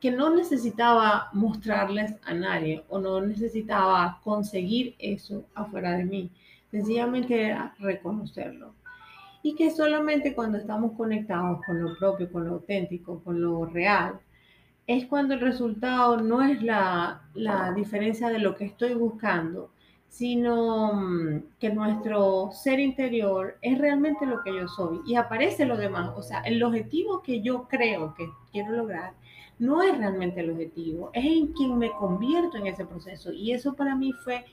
que 0.02 0.10
no 0.10 0.34
necesitaba 0.34 1.30
mostrarles 1.32 2.16
a 2.24 2.34
nadie 2.34 2.82
o 2.88 2.98
no 2.98 3.20
necesitaba 3.20 4.18
conseguir 4.24 4.96
eso 4.98 5.44
afuera 5.54 5.92
de 5.92 6.04
mí. 6.04 6.30
Sencillamente 6.72 7.40
era 7.40 7.72
reconocerlo. 7.78 8.74
Y 9.44 9.54
que 9.54 9.70
solamente 9.70 10.34
cuando 10.34 10.58
estamos 10.58 10.96
conectados 10.96 11.64
con 11.64 11.80
lo 11.80 11.96
propio, 11.96 12.32
con 12.32 12.44
lo 12.46 12.54
auténtico, 12.54 13.22
con 13.22 13.40
lo 13.40 13.64
real, 13.66 14.18
es 14.88 15.06
cuando 15.06 15.34
el 15.34 15.40
resultado 15.40 16.16
no 16.20 16.42
es 16.42 16.60
la, 16.64 17.22
la 17.34 17.70
diferencia 17.72 18.28
de 18.28 18.40
lo 18.40 18.56
que 18.56 18.64
estoy 18.64 18.94
buscando, 18.94 19.70
sino 20.08 20.94
mm, 20.94 21.42
que 21.60 21.70
nuestro 21.70 22.50
ser 22.52 22.80
interior 22.80 23.56
es 23.62 23.78
realmente 23.78 24.26
lo 24.26 24.42
que 24.42 24.52
yo 24.52 24.66
soy 24.66 25.00
y 25.06 25.14
aparece 25.14 25.64
lo 25.64 25.76
demás. 25.76 26.10
O 26.16 26.22
sea, 26.22 26.40
el 26.40 26.60
objetivo 26.64 27.22
que 27.22 27.40
yo 27.40 27.68
creo 27.68 28.14
que 28.14 28.28
quiero 28.50 28.72
lograr 28.72 29.14
no 29.62 29.80
es 29.80 29.96
realmente 29.96 30.40
el 30.40 30.50
objetivo, 30.50 31.10
es 31.12 31.24
en 31.24 31.52
quien 31.52 31.78
me 31.78 31.92
convierto 31.92 32.56
en 32.56 32.66
ese 32.66 32.84
proceso. 32.84 33.32
Y 33.32 33.52
eso 33.52 33.74
para 33.74 33.94
mí 33.94 34.12
fue 34.12 34.44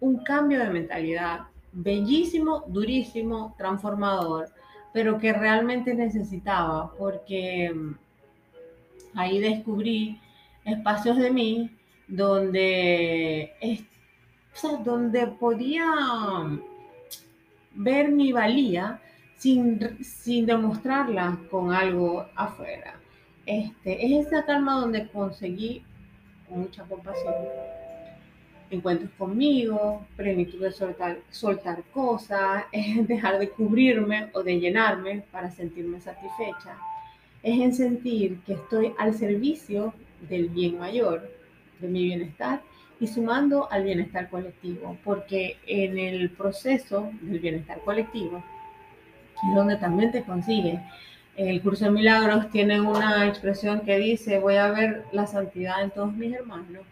un 0.00 0.24
cambio 0.24 0.58
de 0.58 0.70
mentalidad 0.70 1.48
bellísimo, 1.70 2.64
durísimo, 2.66 3.54
transformador, 3.58 4.48
pero 4.94 5.18
que 5.18 5.34
realmente 5.34 5.94
necesitaba 5.94 6.90
porque 6.96 7.70
mm, 7.74 7.94
ahí 9.18 9.38
descubrí 9.38 10.18
espacios 10.64 11.18
de 11.18 11.30
mí 11.30 11.70
donde 12.06 13.52
donde 14.82 15.26
podía 15.26 15.84
ver 17.74 18.10
mi 18.10 18.32
valía 18.32 19.00
sin, 19.36 20.02
sin 20.02 20.46
demostrarla 20.46 21.38
con 21.50 21.70
algo 21.70 22.26
afuera. 22.34 22.97
Este, 23.48 24.04
es 24.04 24.26
esa 24.26 24.44
calma 24.44 24.74
donde 24.74 25.08
conseguí 25.08 25.82
mucha 26.50 26.84
compasión, 26.84 27.32
encuentros 28.68 29.10
conmigo, 29.16 30.06
plenitud 30.16 30.60
de 30.60 30.70
soltar, 30.70 31.20
soltar 31.30 31.82
cosas, 31.94 32.64
es 32.72 33.08
dejar 33.08 33.38
de 33.38 33.48
cubrirme 33.48 34.28
o 34.34 34.42
de 34.42 34.60
llenarme 34.60 35.22
para 35.32 35.50
sentirme 35.50 35.98
satisfecha, 35.98 36.76
es 37.42 37.58
en 37.58 37.74
sentir 37.74 38.38
que 38.44 38.52
estoy 38.52 38.92
al 38.98 39.14
servicio 39.14 39.94
del 40.28 40.50
bien 40.50 40.78
mayor, 40.78 41.30
de 41.80 41.88
mi 41.88 42.02
bienestar 42.02 42.60
y 43.00 43.06
sumando 43.06 43.72
al 43.72 43.82
bienestar 43.82 44.28
colectivo, 44.28 44.98
porque 45.02 45.56
en 45.66 45.98
el 45.98 46.28
proceso 46.32 47.10
del 47.22 47.40
bienestar 47.40 47.80
colectivo 47.80 48.44
es 49.36 49.54
donde 49.54 49.76
también 49.76 50.12
te 50.12 50.22
consigue. 50.22 50.82
El 51.38 51.62
curso 51.62 51.84
de 51.84 51.92
milagros 51.92 52.50
tiene 52.50 52.80
una 52.80 53.24
expresión 53.28 53.82
que 53.82 53.96
dice, 53.96 54.40
voy 54.40 54.56
a 54.56 54.72
ver 54.72 55.04
la 55.12 55.28
santidad 55.28 55.84
en 55.84 55.92
todos 55.92 56.12
mis 56.12 56.34
hermanos. 56.34 56.82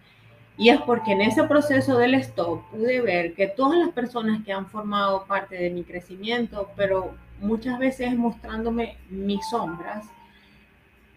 Y 0.57 0.69
es 0.69 0.81
porque 0.83 1.12
en 1.12 1.23
ese 1.23 1.43
proceso 1.43 1.99
del 1.99 2.15
stop 2.15 2.62
pude 2.71 3.00
ver 3.00 3.35
que 3.35 3.49
todas 3.49 3.76
las 3.76 3.91
personas 3.91 4.45
que 4.45 4.53
han 4.53 4.67
formado 4.69 5.25
parte 5.26 5.57
de 5.57 5.71
mi 5.71 5.83
crecimiento, 5.83 6.71
pero 6.76 7.11
muchas 7.41 7.76
veces 7.81 8.15
mostrándome 8.15 8.97
mis 9.11 9.41
sombras, 9.50 10.07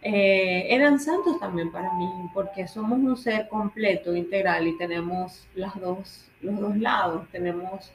eh, 0.01 0.65
eran 0.73 0.99
santos 0.99 1.39
también 1.39 1.71
para 1.71 1.93
mí, 1.93 2.09
porque 2.33 2.67
somos 2.67 2.97
un 2.97 3.15
ser 3.15 3.47
completo, 3.47 4.15
integral 4.15 4.67
y 4.67 4.75
tenemos 4.75 5.45
las 5.53 5.79
dos, 5.79 6.25
los 6.41 6.59
dos 6.59 6.75
lados, 6.77 7.27
tenemos 7.31 7.91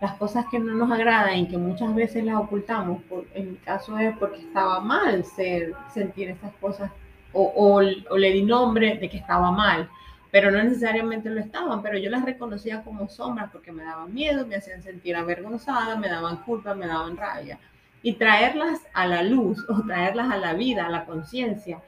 las 0.00 0.14
cosas 0.14 0.46
que 0.50 0.58
no 0.58 0.74
nos 0.74 0.90
agradan 0.90 1.36
y 1.36 1.48
que 1.48 1.56
muchas 1.56 1.94
veces 1.94 2.24
las 2.24 2.36
ocultamos, 2.36 3.02
por, 3.04 3.24
en 3.34 3.52
mi 3.52 3.56
caso 3.56 3.98
es 3.98 4.16
porque 4.18 4.40
estaba 4.40 4.80
mal 4.80 5.24
ser, 5.24 5.74
sentir 5.92 6.30
esas 6.30 6.52
cosas 6.60 6.90
o, 7.32 7.42
o, 7.42 7.82
o 8.10 8.16
le 8.16 8.32
di 8.32 8.42
nombre 8.42 8.96
de 8.98 9.08
que 9.08 9.16
estaba 9.16 9.50
mal, 9.50 9.88
pero 10.30 10.50
no 10.50 10.62
necesariamente 10.62 11.30
lo 11.30 11.40
estaban, 11.40 11.82
pero 11.82 11.98
yo 11.98 12.10
las 12.10 12.24
reconocía 12.24 12.82
como 12.82 13.08
sombras 13.08 13.50
porque 13.50 13.72
me 13.72 13.84
daban 13.84 14.12
miedo, 14.12 14.46
me 14.46 14.56
hacían 14.56 14.82
sentir 14.82 15.16
avergonzada, 15.16 15.96
me 15.96 16.08
daban 16.08 16.38
culpa, 16.38 16.74
me 16.74 16.86
daban 16.86 17.16
rabia. 17.16 17.58
Y 18.02 18.14
traerlas 18.14 18.80
a 18.92 19.06
la 19.06 19.22
luz 19.22 19.64
o 19.68 19.82
traerlas 19.82 20.30
a 20.30 20.36
la 20.36 20.52
vida, 20.52 20.86
a 20.86 20.90
la 20.90 21.06
conciencia, 21.06 21.80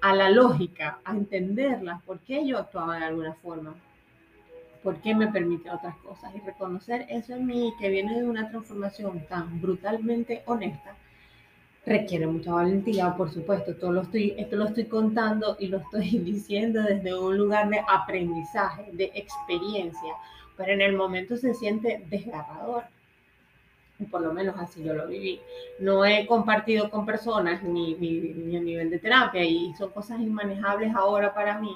a 0.00 0.14
la 0.14 0.30
lógica, 0.30 0.98
a 1.04 1.12
entenderlas, 1.12 2.02
por 2.02 2.20
qué 2.20 2.46
yo 2.46 2.58
actuaba 2.58 2.98
de 2.98 3.04
alguna 3.04 3.34
forma, 3.34 3.74
por 4.82 5.00
qué 5.00 5.14
me 5.14 5.28
permitía 5.28 5.74
otras 5.74 5.96
cosas. 5.98 6.34
Y 6.34 6.40
reconocer 6.40 7.06
eso 7.08 7.34
en 7.34 7.46
mí 7.46 7.72
que 7.78 7.88
viene 7.88 8.20
de 8.20 8.28
una 8.28 8.48
transformación 8.48 9.26
tan 9.28 9.60
brutalmente 9.60 10.42
honesta 10.46 10.94
requiere 11.86 12.26
mucha 12.26 12.52
valentía, 12.52 13.14
por 13.16 13.30
supuesto, 13.30 13.74
todo 13.74 13.92
lo 13.92 14.02
estoy, 14.02 14.34
esto 14.36 14.56
lo 14.56 14.66
estoy 14.66 14.84
contando 14.84 15.56
y 15.58 15.68
lo 15.68 15.78
estoy 15.78 16.18
diciendo 16.24 16.82
desde 16.82 17.18
un 17.18 17.36
lugar 17.36 17.68
de 17.68 17.80
aprendizaje, 17.88 18.90
de 18.92 19.10
experiencia, 19.14 20.14
pero 20.56 20.72
en 20.72 20.80
el 20.80 20.94
momento 20.94 21.36
se 21.36 21.54
siente 21.54 22.04
desgarrador. 22.08 22.84
Por 24.10 24.22
lo 24.22 24.32
menos 24.32 24.56
así 24.58 24.82
yo 24.82 24.94
lo 24.94 25.06
viví. 25.06 25.40
No 25.78 26.06
he 26.06 26.26
compartido 26.26 26.88
con 26.88 27.04
personas 27.04 27.62
ni, 27.62 27.94
ni, 27.96 28.56
a 28.56 28.60
nivel 28.60 28.88
de 28.88 28.98
terapia 28.98 29.44
y 29.44 29.74
son 29.74 29.90
cosas 29.90 30.20
inmanejables 30.20 30.94
ahora 30.94 31.34
para 31.34 31.60
mí 31.60 31.70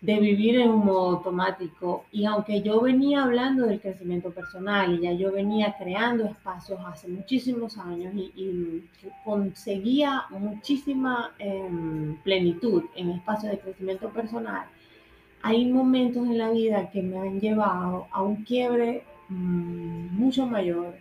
de 0.00 0.20
vivir 0.20 0.60
en 0.60 0.70
un 0.70 0.84
modo 0.84 1.16
automático. 1.16 2.04
Y 2.12 2.24
aunque 2.24 2.62
yo 2.62 2.80
venía 2.80 3.24
hablando 3.24 3.66
del 3.66 3.80
crecimiento 3.80 4.30
personal 4.30 4.94
y 4.94 5.00
ya 5.00 5.12
yo 5.12 5.32
venía 5.32 5.74
creando 5.78 6.24
espacios 6.26 6.80
hace 6.86 7.08
muchísimos 7.08 7.76
años 7.78 8.14
y, 8.14 8.84
conseguía 9.24 10.24
muchísima 10.30 11.32
em, 11.38 12.16
plenitud 12.22 12.84
en 12.94 13.10
espacios 13.10 13.52
de 13.52 13.58
crecimiento 13.58 14.08
personal, 14.10 14.66
hay 15.42 15.66
momentos 15.66 16.26
en 16.26 16.38
la 16.38 16.50
vida 16.50 16.90
que 16.90 17.02
me 17.02 17.18
han 17.18 17.40
llevado 17.40 18.06
a 18.10 18.22
un 18.22 18.44
quiebre 18.44 19.04
mm, 19.28 20.16
mucho 20.16 20.46
mayor 20.46 20.94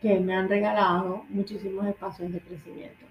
que 0.00 0.18
me 0.20 0.34
han 0.34 0.48
regalado 0.48 1.24
muchísimos 1.28 1.86
espacios 1.86 2.32
de 2.32 2.40
crecimiento. 2.40 3.06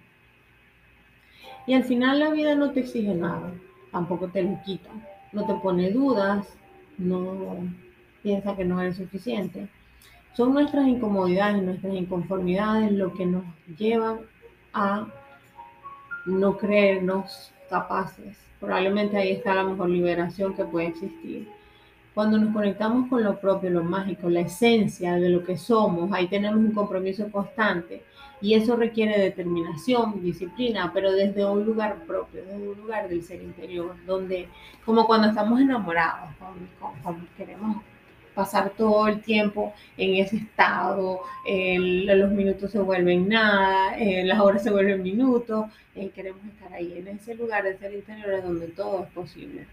Y 1.66 1.74
al 1.74 1.84
final 1.84 2.20
la 2.20 2.30
vida 2.32 2.56
no 2.56 2.72
te 2.72 2.82
exige 2.82 3.14
nada, 3.16 3.52
tampoco 3.92 4.28
te 4.28 4.44
lo 4.44 4.60
quita, 4.66 4.90
no 5.34 5.46
te 5.46 5.54
pone 5.56 5.92
dudas, 5.92 6.48
no 6.98 7.58
piensa 8.22 8.56
que 8.56 8.64
no 8.64 8.80
eres 8.80 8.98
suficiente. 8.98 9.68
Son 10.36 10.54
nuestras 10.54 10.88
incomodidades, 10.88 11.62
nuestras 11.62 11.94
inconformidades 11.94 12.92
lo 12.92 13.14
que 13.14 13.26
nos 13.26 13.44
llevan 13.78 14.20
a 14.74 15.08
no 16.26 16.58
creernos 16.58 17.52
capaces. 17.70 18.38
Probablemente 18.60 19.18
ahí 19.18 19.32
está 19.32 19.54
la 19.54 19.64
mejor 19.64 19.90
liberación 19.90 20.56
que 20.56 20.64
puede 20.64 20.88
existir. 20.88 21.50
Cuando 22.14 22.38
nos 22.38 22.54
conectamos 22.54 23.10
con 23.10 23.24
lo 23.24 23.40
propio, 23.40 23.72
lo 23.72 23.84
mágico, 23.84 24.30
la 24.30 24.42
esencia 24.42 25.16
de 25.16 25.30
lo 25.30 25.44
que 25.44 25.58
somos, 25.58 26.12
ahí 26.14 26.28
tenemos 26.28 26.60
un 26.60 26.72
compromiso 26.72 27.30
constante 27.32 28.04
y 28.44 28.56
eso 28.56 28.76
requiere 28.76 29.18
determinación, 29.18 30.22
disciplina, 30.22 30.92
pero 30.94 31.14
desde 31.14 31.46
un 31.46 31.64
lugar 31.64 32.04
propio, 32.06 32.44
desde 32.44 32.68
un 32.68 32.78
lugar 32.78 33.08
del 33.08 33.24
ser 33.24 33.42
interior, 33.42 33.96
donde 34.06 34.50
como 34.86 35.08
cuando 35.08 35.30
estamos 35.30 35.62
enamorados, 35.62 36.30
cuando, 37.02 37.26
queremos 37.38 37.78
pasar 38.36 38.72
todo 38.72 39.08
el 39.08 39.22
tiempo 39.22 39.74
en 39.96 40.16
ese 40.16 40.36
estado, 40.36 41.22
los 41.46 42.32
minutos 42.32 42.70
se 42.70 42.80
vuelven 42.80 43.30
nada, 43.30 43.96
las 44.26 44.40
horas 44.42 44.62
se 44.62 44.72
vuelven 44.72 45.02
minutos, 45.02 45.68
eh, 45.96 46.10
queremos 46.14 46.44
estar 46.44 46.74
ahí, 46.74 46.96
en 46.98 47.08
ese 47.08 47.36
lugar 47.36 47.64
del 47.64 47.80
ser 47.80 47.94
interior 47.94 48.44
donde 48.44 48.68
todo 48.68 49.06
es 49.06 49.10
posible. 49.12 49.66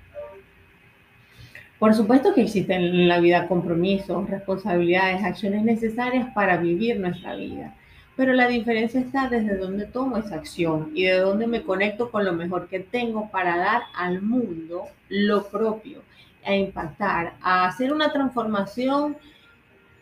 Por 1.81 1.93
supuesto 1.93 2.35
que 2.35 2.43
existen 2.43 2.83
en 2.83 3.09
la 3.09 3.19
vida 3.19 3.49
compromisos, 3.49 4.31
responsabilidades, 4.31 5.25
acciones 5.25 5.65
necesarias 5.65 6.29
para 6.37 6.57
vivir 6.59 7.00
nuestra 7.00 7.35
vida, 7.35 7.75
pero 8.21 8.35
la 8.35 8.49
diferencia 8.49 9.00
está 9.00 9.31
desde 9.31 9.57
dónde 9.57 9.87
tomo 9.87 10.19
esa 10.19 10.35
acción 10.35 10.91
y 10.95 11.05
de 11.05 11.21
dónde 11.21 11.47
me 11.47 11.62
conecto 11.62 12.11
con 12.11 12.27
lo 12.27 12.35
mejor 12.35 12.69
que 12.69 12.81
tengo 12.81 13.31
para 13.31 13.57
dar 13.57 13.85
al 13.95 14.21
mundo 14.21 14.89
lo 15.09 15.49
propio, 15.49 16.03
a 16.45 16.55
impactar, 16.55 17.33
a 17.41 17.65
hacer 17.65 17.95
una 17.95 18.12
transformación 18.12 19.17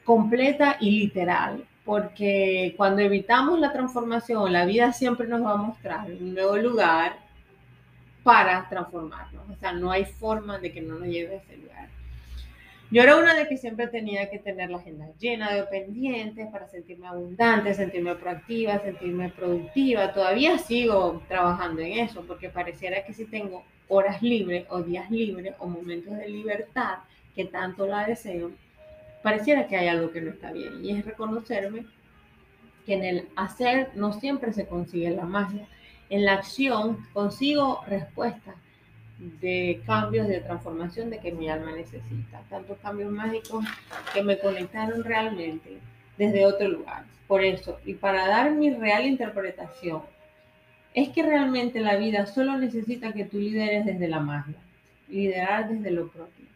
completa 0.03 0.79
y 0.81 0.99
literal, 0.99 1.65
porque 1.85 2.75
cuando 2.77 3.03
evitamos 3.03 3.61
la 3.61 3.73
transformación, 3.73 4.53
la 4.53 4.65
vida 4.65 4.93
siempre 4.93 5.29
nos 5.29 5.45
va 5.45 5.53
a 5.53 5.57
mostrar 5.57 6.11
un 6.11 6.35
nuevo 6.35 6.57
lugar 6.57 7.21
para 8.25 8.69
transformarnos. 8.69 9.49
O 9.49 9.55
sea, 9.61 9.71
no 9.71 9.93
hay 9.93 10.07
forma 10.07 10.59
de 10.59 10.73
que 10.73 10.81
no 10.81 10.99
nos 10.99 11.07
lleve 11.07 11.37
a 11.37 11.39
ese 11.39 11.57
lugar. 11.57 11.98
Yo 12.90 13.02
era 13.02 13.16
una 13.16 13.35
de 13.35 13.47
que 13.47 13.59
siempre 13.59 13.87
tenía 13.88 14.30
que 14.30 14.38
tener 14.38 14.71
la 14.71 14.78
agenda 14.78 15.09
llena 15.18 15.52
de 15.52 15.64
pendientes 15.64 16.49
para 16.50 16.68
sentirme 16.68 17.07
abundante, 17.07 17.75
sentirme 17.75 18.14
proactiva, 18.14 18.78
sentirme 18.78 19.28
productiva. 19.28 20.14
Todavía 20.14 20.57
sigo 20.57 21.23
trabajando 21.28 21.83
en 21.83 21.99
eso 21.99 22.25
porque 22.26 22.49
pareciera 22.49 23.04
que 23.04 23.12
si 23.12 23.26
tengo 23.26 23.62
horas 23.88 24.23
libres 24.23 24.64
o 24.71 24.83
días 24.83 25.11
libres 25.11 25.54
o 25.59 25.66
momentos 25.66 26.16
de 26.16 26.30
libertad 26.30 27.00
que 27.35 27.45
tanto 27.45 27.87
la 27.87 28.07
deseo, 28.07 28.52
pareciera 29.23 29.66
que 29.66 29.76
hay 29.76 29.88
algo 29.88 30.11
que 30.11 30.23
no 30.23 30.30
está 30.30 30.50
bien. 30.50 30.83
Y 30.83 30.92
es 30.92 31.04
reconocerme 31.04 31.85
que 32.87 32.95
en 32.95 33.04
el 33.04 33.28
hacer 33.37 33.90
no 33.97 34.14
siempre 34.14 34.54
se 34.54 34.66
consigue 34.66 35.11
la 35.11 35.26
magia. 35.26 35.68
En 36.09 36.25
la 36.25 36.33
acción 36.33 37.07
consigo 37.12 37.83
respuestas 37.87 38.54
de 39.19 39.83
cambios, 39.85 40.29
de 40.29 40.41
transformación 40.41 41.11
de 41.11 41.19
que 41.19 41.33
mi 41.33 41.49
alma 41.49 41.73
necesita. 41.73 42.41
Tantos 42.49 42.79
cambios 42.79 43.11
mágicos 43.11 43.65
que 44.15 44.23
me 44.23 44.39
conectaron 44.39 45.03
realmente 45.03 45.79
desde 46.17 46.47
otro 46.47 46.69
lugar. 46.69 47.05
Por 47.27 47.45
eso, 47.45 47.79
y 47.85 47.95
para 47.95 48.27
dar 48.27 48.53
mi 48.53 48.71
real 48.71 49.05
interpretación, 49.07 50.03
es 50.95 51.11
que 51.11 51.23
realmente 51.23 51.81
la 51.81 51.97
vida 51.97 52.27
solo 52.27 52.57
necesita 52.57 53.13
que 53.13 53.25
tú 53.25 53.39
lideres 53.39 53.85
desde 53.85 54.09
la 54.09 54.21
magia, 54.21 54.57
liderar 55.09 55.69
desde 55.69 55.91
lo 55.91 56.09
propio, 56.09 56.47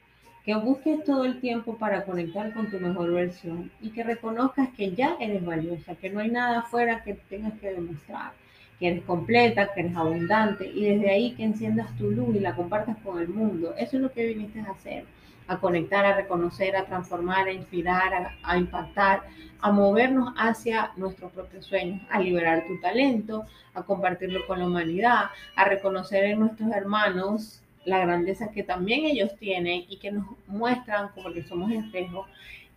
que 0.45 0.55
busques 0.55 1.05
todo 1.05 1.25
el 1.25 1.41
tiempo 1.41 1.77
para 1.77 2.05
conectar 2.05 2.53
con 2.55 2.71
tu 2.71 2.81
mejor 2.81 3.13
versión 3.13 3.71
y 3.81 3.91
que 3.91 4.03
reconozcas 4.03 4.71
que 4.71 4.93
ya 4.93 5.17
eres 5.21 5.45
valiosa, 5.45 5.95
que 5.95 6.11
no 6.11 6.21
hay 6.21 6.31
nada 6.31 6.61
afuera 6.61 7.03
que 7.05 7.15
tengas 7.15 7.53
que 7.61 7.73
demostrar 7.73 8.33
que 8.83 8.89
eres 8.89 9.05
completa, 9.05 9.73
que 9.73 9.81
eres 9.83 9.97
abundante 9.97 10.67
y 10.67 10.85
desde 10.87 11.09
ahí 11.09 11.35
que 11.35 11.45
enciendas 11.45 11.97
tu 11.97 12.11
luz 12.11 12.35
y 12.35 12.41
la 12.41 12.57
compartas 12.57 12.97
con 13.05 13.21
el 13.21 13.29
mundo. 13.29 13.73
Eso 13.79 13.97
es 13.97 14.03
lo 14.03 14.11
que 14.11 14.27
viniste 14.27 14.59
a 14.59 14.73
hacer, 14.73 15.05
a 15.47 15.61
conectar, 15.61 16.05
a 16.05 16.17
reconocer, 16.17 16.75
a 16.75 16.85
transformar, 16.85 17.47
a 17.47 17.53
inspirar, 17.53 18.33
a, 18.43 18.59
impactar, 18.59 19.23
a 19.61 19.71
movernos 19.71 20.35
hacia 20.37 20.91
nuestros 20.97 21.31
propios 21.31 21.65
sueños, 21.65 22.03
a 22.11 22.19
liberar 22.19 22.65
tu 22.67 22.81
talento, 22.81 23.47
a 23.73 23.85
compartirlo 23.85 24.45
con 24.49 24.59
la 24.59 24.67
humanidad, 24.67 25.27
a 25.55 25.65
reconocer 25.65 26.25
en 26.25 26.41
nuestros 26.41 26.73
hermanos 26.73 27.63
la 27.85 28.01
grandeza 28.01 28.51
que 28.51 28.65
también 28.65 29.05
ellos 29.05 29.37
tienen 29.39 29.85
y 29.89 29.99
que 29.99 30.11
nos 30.11 30.27
muestran 30.49 31.11
como 31.15 31.33
que 31.33 31.45
somos 31.45 31.71
espejos 31.71 32.27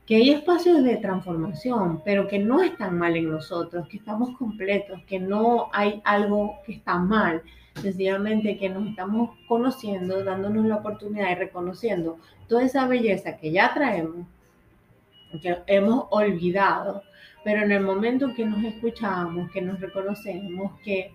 que 0.05 0.15
hay 0.15 0.29
espacios 0.29 0.83
de 0.83 0.97
transformación, 0.97 2.01
pero 2.05 2.27
que 2.27 2.37
no 2.37 2.61
están 2.61 2.97
mal 2.97 3.15
en 3.15 3.29
nosotros, 3.29 3.87
que 3.87 3.97
estamos 3.97 4.37
completos, 4.37 5.01
que 5.07 5.19
no 5.19 5.69
hay 5.73 6.01
algo 6.05 6.59
que 6.65 6.73
está 6.73 6.97
mal, 6.97 7.41
sencillamente 7.81 8.57
que 8.57 8.69
nos 8.69 8.87
estamos 8.87 9.31
conociendo, 9.47 10.23
dándonos 10.23 10.65
la 10.65 10.77
oportunidad 10.77 11.31
y 11.31 11.35
reconociendo 11.35 12.17
toda 12.47 12.63
esa 12.63 12.87
belleza 12.87 13.37
que 13.37 13.51
ya 13.51 13.73
traemos, 13.73 14.27
que 15.41 15.57
hemos 15.67 16.05
olvidado, 16.11 17.03
pero 17.43 17.63
en 17.63 17.71
el 17.71 17.83
momento 17.83 18.33
que 18.35 18.45
nos 18.45 18.63
escuchamos, 18.63 19.51
que 19.51 19.61
nos 19.61 19.79
reconocemos, 19.79 20.79
que 20.81 21.11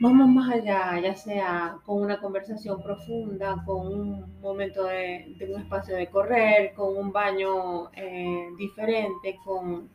vamos 0.00 0.28
más 0.28 0.50
allá, 0.50 0.98
ya 0.98 1.14
sea 1.14 1.76
con 1.84 2.02
una 2.02 2.18
conversación 2.18 2.82
profunda, 2.82 3.62
con 3.66 3.86
un 3.86 4.40
momento 4.40 4.84
de, 4.84 5.36
un 5.54 5.60
espacio 5.60 5.94
de 5.94 6.08
correr, 6.08 6.72
con 6.72 6.96
un 6.96 7.12
baño 7.12 7.90
eh, 7.92 8.48
diferente, 8.58 9.38
con 9.44 9.90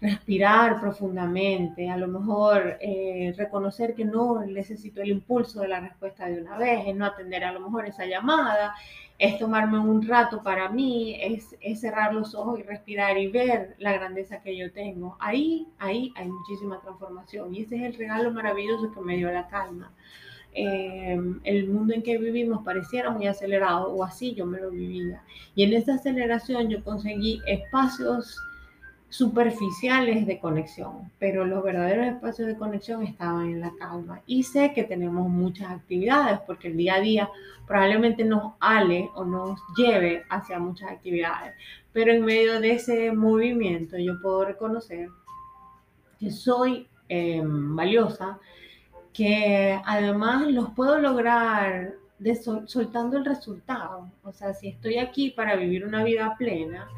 respirar 0.00 0.80
profundamente, 0.80 1.88
a 1.88 1.96
lo 1.96 2.08
mejor 2.08 2.78
eh, 2.80 3.34
reconocer 3.36 3.94
que 3.94 4.04
no 4.04 4.44
necesito 4.44 5.02
el 5.02 5.10
impulso 5.10 5.60
de 5.60 5.68
la 5.68 5.80
respuesta 5.80 6.26
de 6.26 6.40
una 6.40 6.56
vez, 6.58 6.94
no 6.94 7.06
atender 7.06 7.44
a 7.44 7.52
lo 7.52 7.60
mejor 7.60 7.86
esa 7.86 8.06
llamada, 8.06 8.74
es 9.18 9.38
tomarme 9.38 9.78
un 9.78 10.06
rato 10.06 10.42
para 10.42 10.68
mí, 10.68 11.16
es, 11.20 11.56
cerrar 11.80 12.14
los 12.14 12.34
ojos 12.34 12.58
y 12.58 12.62
respirar 12.62 13.16
y 13.16 13.28
ver 13.28 13.76
la 13.78 13.92
grandeza 13.92 14.40
que 14.40 14.56
yo 14.56 14.72
tengo. 14.72 15.16
Ahí, 15.20 15.68
ahí 15.78 16.12
hay 16.16 16.28
muchísima 16.28 16.80
transformación 16.80 17.54
y 17.54 17.62
ese 17.62 17.76
es 17.76 17.82
el 17.82 17.94
regalo 17.94 18.32
maravilloso 18.32 18.92
que 18.92 19.00
me 19.00 19.16
dio 19.16 19.30
la 19.30 19.48
calma. 19.48 19.92
Eh, 20.56 21.20
el 21.42 21.68
mundo 21.68 21.94
en 21.94 22.02
que 22.02 22.16
vivimos 22.16 22.64
pareciera 22.64 23.10
muy 23.10 23.26
acelerado 23.26 23.92
o 23.92 24.04
así 24.04 24.34
yo 24.34 24.46
me 24.46 24.60
lo 24.60 24.70
vivía. 24.70 25.22
Y 25.54 25.64
en 25.64 25.72
esa 25.74 25.94
aceleración 25.94 26.68
yo 26.68 26.82
conseguí 26.82 27.40
espacios 27.46 28.40
superficiales 29.14 30.26
de 30.26 30.40
conexión, 30.40 31.12
pero 31.20 31.44
los 31.44 31.62
verdaderos 31.62 32.06
espacios 32.06 32.48
de 32.48 32.56
conexión 32.56 33.04
estaban 33.04 33.46
en 33.46 33.60
la 33.60 33.72
calma. 33.78 34.22
Y 34.26 34.42
sé 34.42 34.72
que 34.74 34.82
tenemos 34.82 35.28
muchas 35.28 35.70
actividades 35.70 36.40
porque 36.48 36.66
el 36.66 36.76
día 36.76 36.96
a 36.96 37.00
día 37.00 37.30
probablemente 37.64 38.24
nos 38.24 38.54
ale 38.58 39.08
o 39.14 39.24
nos 39.24 39.60
lleve 39.76 40.24
hacia 40.30 40.58
muchas 40.58 40.90
actividades, 40.90 41.54
pero 41.92 42.10
en 42.10 42.24
medio 42.24 42.60
de 42.60 42.72
ese 42.72 43.12
movimiento 43.12 43.96
yo 43.98 44.20
puedo 44.20 44.46
reconocer 44.46 45.08
que 46.18 46.32
soy 46.32 46.88
em, 47.08 47.76
valiosa, 47.76 48.40
que 49.12 49.78
además 49.84 50.48
los 50.48 50.70
puedo 50.70 50.98
lograr 50.98 51.94
soltando 52.66 53.16
el 53.16 53.24
resultado. 53.24 54.10
O 54.24 54.32
sea, 54.32 54.54
si 54.54 54.70
estoy 54.70 54.98
aquí 54.98 55.30
para 55.30 55.54
vivir 55.54 55.84
una 55.84 56.02
vida 56.02 56.34
plena, 56.36 56.88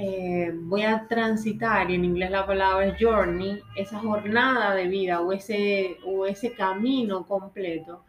eh, 0.00 0.52
voy 0.54 0.82
a 0.82 1.08
transitar, 1.08 1.90
y 1.90 1.96
en 1.96 2.04
inglés 2.04 2.30
la 2.30 2.46
palabra 2.46 2.86
es 2.86 2.94
journey, 3.00 3.60
esa 3.74 3.98
jornada 3.98 4.72
de 4.76 4.86
vida 4.86 5.20
o 5.20 5.32
ese, 5.32 5.96
o 6.06 6.24
ese 6.24 6.52
camino 6.52 7.26
completo, 7.26 8.04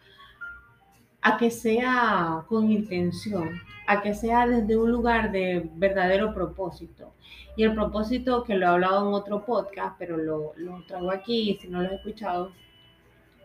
a 1.22 1.36
que 1.36 1.50
sea 1.50 2.44
con 2.48 2.72
intención, 2.72 3.60
a 3.88 4.04
que 4.04 4.14
sea 4.14 4.46
desde 4.46 4.78
un 4.78 4.92
lugar 4.92 5.32
de 5.32 5.68
verdadero 5.74 6.32
propósito. 6.32 7.12
Y 7.58 7.64
el 7.64 7.74
propósito 7.74 8.44
que 8.44 8.54
lo 8.54 8.68
he 8.68 8.70
hablado 8.70 9.08
en 9.08 9.16
otro 9.16 9.44
podcast, 9.44 9.96
pero 9.98 10.16
lo, 10.16 10.54
lo 10.58 10.84
traigo 10.84 11.10
aquí, 11.10 11.58
si 11.60 11.70
no 11.70 11.82
lo 11.82 11.88
has 11.88 11.94
escuchado, 11.94 12.52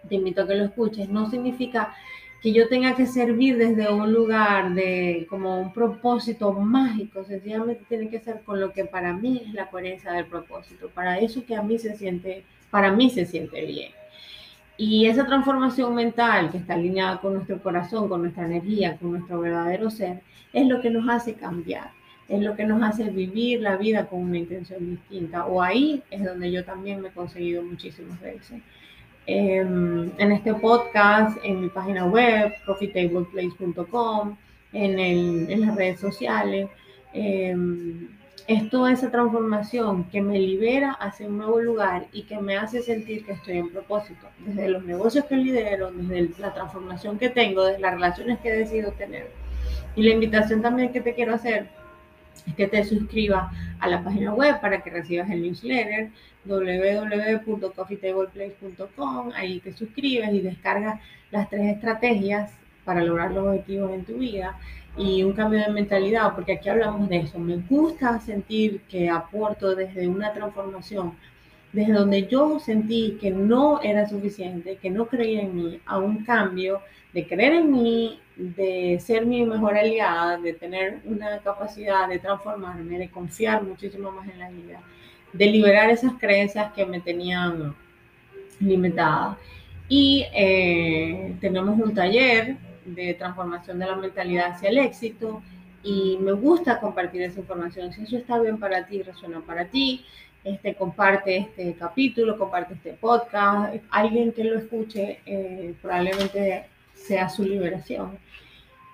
te 0.07 0.17
invito 0.17 0.43
a 0.43 0.47
que 0.47 0.57
lo 0.57 0.65
escuches, 0.65 1.09
no 1.09 1.31
significa 1.31 1.95
que 2.45 2.53
yo 2.53 2.69
tenga 2.69 2.95
que 2.95 3.07
servir 3.07 3.57
desde 3.57 3.91
un 3.91 4.13
lugar 4.13 4.75
de 4.75 5.27
como 5.31 5.59
un 5.63 5.73
propósito 5.73 6.53
mágico, 6.53 7.25
sencillamente 7.25 7.87
tiene 7.89 8.11
que 8.11 8.21
ser 8.21 8.43
con 8.43 8.61
lo 8.61 8.71
que 8.71 8.85
para 8.85 9.15
mí 9.15 9.41
es 9.47 9.55
la 9.55 9.71
coherencia 9.71 10.13
del 10.13 10.27
propósito, 10.27 10.91
para 10.91 11.19
eso 11.19 11.47
que 11.47 11.57
a 11.57 11.63
mí 11.63 11.79
se 11.79 11.97
siente, 11.97 12.45
para 12.71 12.93
mí 12.93 13.09
se 13.09 13.25
siente 13.25 13.65
bien. 13.65 13.93
Y 14.77 15.07
esa 15.07 15.25
transformación 15.25 15.95
mental 15.95 16.51
que 16.51 16.59
está 16.59 16.75
alineada 16.75 17.19
con 17.19 17.33
nuestro 17.33 17.63
corazón, 17.63 18.11
con 18.11 18.21
nuestra 18.21 18.45
energía, 18.45 18.99
con 18.99 19.13
nuestro 19.13 19.41
verdadero 19.41 19.89
ser, 19.91 20.21
es 20.53 20.67
lo 20.67 20.83
que 20.83 20.91
nos 20.91 21.09
hace 21.09 21.33
cambiar, 21.33 21.93
es 22.29 22.43
lo 22.43 22.57
que 22.57 22.67
nos 22.67 22.83
hace 22.83 23.05
vivir 23.05 23.63
la 23.63 23.79
vida 23.79 24.05
con 24.05 24.21
una 24.21 24.37
intención 24.37 24.85
distinta. 24.85 25.47
O 25.47 25.63
ahí 25.63 26.03
es 26.11 26.23
donde 26.23 26.53
yo 26.53 26.63
también 26.63 27.01
me 27.01 27.09
he 27.09 27.13
conseguido 27.13 27.63
muchísimas 27.63 28.21
veces. 28.21 28.61
Em, 29.27 30.11
en 30.19 30.33
este 30.33 30.55
podcast, 30.55 31.39
en 31.43 31.63
mi 31.63 31.69
página 31.69 32.05
web, 32.05 32.53
profitableplace.com, 32.65 34.37
en, 34.73 34.99
en 34.99 35.61
las 35.61 35.75
redes 35.75 36.01
sociales. 36.01 36.69
Em, 37.15 38.09
es 38.47 38.69
toda 38.69 38.93
esa 38.93 39.11
transformación 39.11 40.05
que 40.11 40.21
me 40.21 40.39
libera 40.39 40.93
hacia 40.93 41.27
un 41.27 41.39
nuevo 41.39 41.61
lugar 41.61 42.07
y 42.13 42.25
que 42.25 42.39
me 42.39 42.57
hace 42.59 42.83
sentir 42.83 43.25
que 43.25 43.33
estoy 43.33 43.57
en 43.57 43.71
propósito, 43.71 44.27
desde 44.41 44.69
los 44.69 44.85
negocios 44.85 45.25
que 45.25 45.37
lidero, 45.37 45.91
desde 45.93 46.39
la 46.39 46.53
transformación 46.53 47.19
que 47.19 47.31
tengo, 47.31 47.65
desde 47.65 47.81
las 47.81 47.95
relaciones 47.95 48.39
que 48.41 48.51
he 48.51 48.57
decidido 48.57 48.93
tener. 48.93 49.31
Y 49.97 50.03
la 50.03 50.13
invitación 50.13 50.61
también 50.61 50.93
que 50.93 51.01
te 51.01 51.15
quiero 51.15 51.35
hacer 51.35 51.69
es 52.47 52.55
que 52.55 52.67
te 52.67 52.85
suscribas 52.85 53.53
a 53.81 53.89
la 53.89 54.03
página 54.03 54.35
web 54.35 54.61
para 54.61 54.83
que 54.83 54.91
recibas 54.91 55.31
el 55.31 55.43
newsletter 55.43 56.11
www.coffeetableplace.com. 56.45 59.31
Ahí 59.35 59.61
te 59.61 59.73
suscribes 59.73 60.31
y 60.33 60.41
descargas 60.41 61.01
las 61.31 61.49
tres 61.49 61.75
estrategias 61.75 62.53
para 62.85 63.03
lograr 63.03 63.31
los 63.31 63.47
objetivos 63.47 63.93
en 63.93 64.05
tu 64.05 64.19
vida 64.19 64.59
y 64.97 65.25
un 65.25 65.33
cambio 65.33 65.61
de 65.61 65.73
mentalidad, 65.73 66.35
porque 66.35 66.53
aquí 66.53 66.69
hablamos 66.69 67.09
de 67.09 67.17
eso. 67.19 67.39
Me 67.39 67.57
gusta 67.57 68.21
sentir 68.21 68.83
que 68.83 69.11
aporto 69.11 69.75
desde 69.75 70.07
una 70.07 70.33
transformación, 70.33 71.15
desde 71.75 71.93
donde 71.93 72.27
yo 72.27 72.59
sentí 72.59 73.19
que 73.21 73.31
no 73.31 73.83
era 73.83 74.09
suficiente, 74.09 74.79
que 74.81 74.91
no 74.91 75.07
creía 75.07 75.43
en 75.43 75.55
mí, 75.55 75.81
a 75.85 75.99
un 75.99 76.25
cambio 76.25 76.81
de 77.13 77.27
creer 77.27 77.53
en 77.53 77.71
mí, 77.71 78.21
de 78.37 78.99
ser 79.01 79.27
mi 79.27 79.45
mejor 79.45 79.77
aliada, 79.77 80.39
de 80.39 80.55
tener 80.55 81.01
una 81.05 81.39
capacidad 81.41 82.09
de 82.09 82.19
transformarme, 82.19 82.99
de 82.99 83.11
confiar 83.11 83.63
muchísimo 83.63 84.11
más 84.11 84.29
en 84.29 84.39
la 84.39 84.51
vida 84.51 84.81
de 85.35 85.47
liberar 85.47 85.91
esas 85.91 86.13
creencias 86.15 86.73
que 86.73 86.87
me 86.87 87.01
tenían 87.01 87.75
limitada. 88.61 89.37
Y 89.89 90.25
eh, 90.33 91.37
tenemos 91.41 91.79
un 91.79 91.93
taller 91.93 92.57
de 92.87 93.15
transformación 93.15 93.79
de 93.79 93.87
la 93.87 93.97
mentalidad 93.97 94.53
hacia 94.53 94.71
el 94.71 94.79
éxito 94.79 95.43
y 95.83 96.17
me 96.21 96.33
gusta 96.33 96.81
compartir 96.81 97.23
esa 97.23 97.41
información. 97.41 97.93
Si 97.93 98.03
eso 98.03 98.17
está 98.17 98.39
bien 98.41 98.59
para 98.59 98.87
ti, 98.87 99.03
resuena 99.03 99.41
para 99.41 99.67
ti, 99.67 100.05
este, 100.45 100.75
comparte 100.75 101.37
este 101.39 101.75
capítulo, 101.75 102.39
comparte 102.39 102.75
este 102.75 102.93
podcast. 102.93 103.75
Alguien 103.91 104.33
que 104.33 104.45
lo 104.45 104.59
escuche 104.59 105.21
eh, 105.25 105.75
probablemente 105.81 106.67
sea 106.93 107.29
su 107.29 107.43
liberación. 107.43 108.19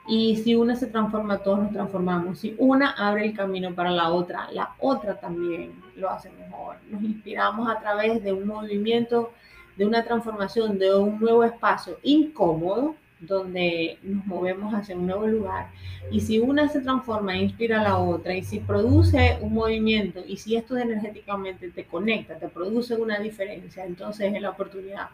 Y 0.07 0.37
si 0.37 0.55
una 0.55 0.75
se 0.77 0.87
transforma, 0.87 1.39
todos 1.39 1.61
nos 1.61 1.73
transformamos. 1.73 2.39
Si 2.39 2.55
una 2.59 2.93
abre 2.93 3.27
el 3.27 3.37
camino 3.37 3.75
para 3.75 3.91
la 3.91 4.11
otra, 4.11 4.51
la 4.53 4.75
otra 4.79 5.21
también 5.21 5.73
lo 5.97 6.11
hace 6.11 6.31
mejor. 6.31 6.77
Nos 6.89 7.03
inspiramos 7.03 7.69
a 7.69 7.79
través 7.81 8.23
de 8.23 8.33
un 8.33 8.47
movimiento, 8.47 9.33
de 9.77 9.87
una 9.87 10.05
transformación, 10.05 10.79
de 10.79 10.95
un 10.95 11.21
nuevo 11.21 11.45
espacio 11.45 11.99
incómodo, 12.03 12.97
donde 13.21 13.99
nos 14.03 14.27
movemos 14.27 14.73
hacia 14.75 14.97
un 14.97 15.07
nuevo 15.07 15.27
lugar. 15.27 15.69
Y 16.11 16.21
si 16.21 16.39
una 16.39 16.69
se 16.69 16.81
transforma 16.81 17.35
e 17.35 17.43
inspira 17.43 17.81
a 17.81 17.85
la 17.85 17.99
otra, 17.99 18.35
y 18.35 18.43
si 18.43 18.61
produce 18.61 19.39
un 19.41 19.55
movimiento, 19.55 20.23
y 20.27 20.37
si 20.39 20.57
esto 20.57 20.77
energéticamente 20.77 21.71
te 21.71 21.85
conecta, 21.85 22.39
te 22.39 22.49
produce 22.49 22.97
una 22.97 23.19
diferencia, 23.19 23.85
entonces 23.85 24.33
es 24.35 24.41
la 24.41 24.51
oportunidad 24.51 25.09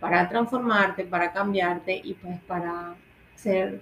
para 0.00 0.28
transformarte, 0.28 1.04
para 1.04 1.32
cambiarte 1.32 2.00
y 2.02 2.14
pues 2.14 2.38
para 2.46 2.94
ser 3.34 3.80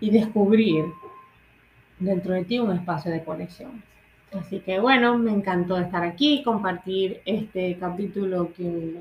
y 0.00 0.10
descubrir 0.10 0.84
dentro 1.98 2.34
de 2.34 2.44
ti 2.44 2.58
un 2.58 2.72
espacio 2.72 3.10
de 3.10 3.24
conexión. 3.24 3.82
Así 4.32 4.60
que 4.60 4.80
bueno, 4.80 5.16
me 5.16 5.30
encantó 5.30 5.78
estar 5.78 6.02
aquí, 6.02 6.42
compartir 6.42 7.22
este 7.24 7.76
capítulo 7.78 8.52
que 8.54 9.00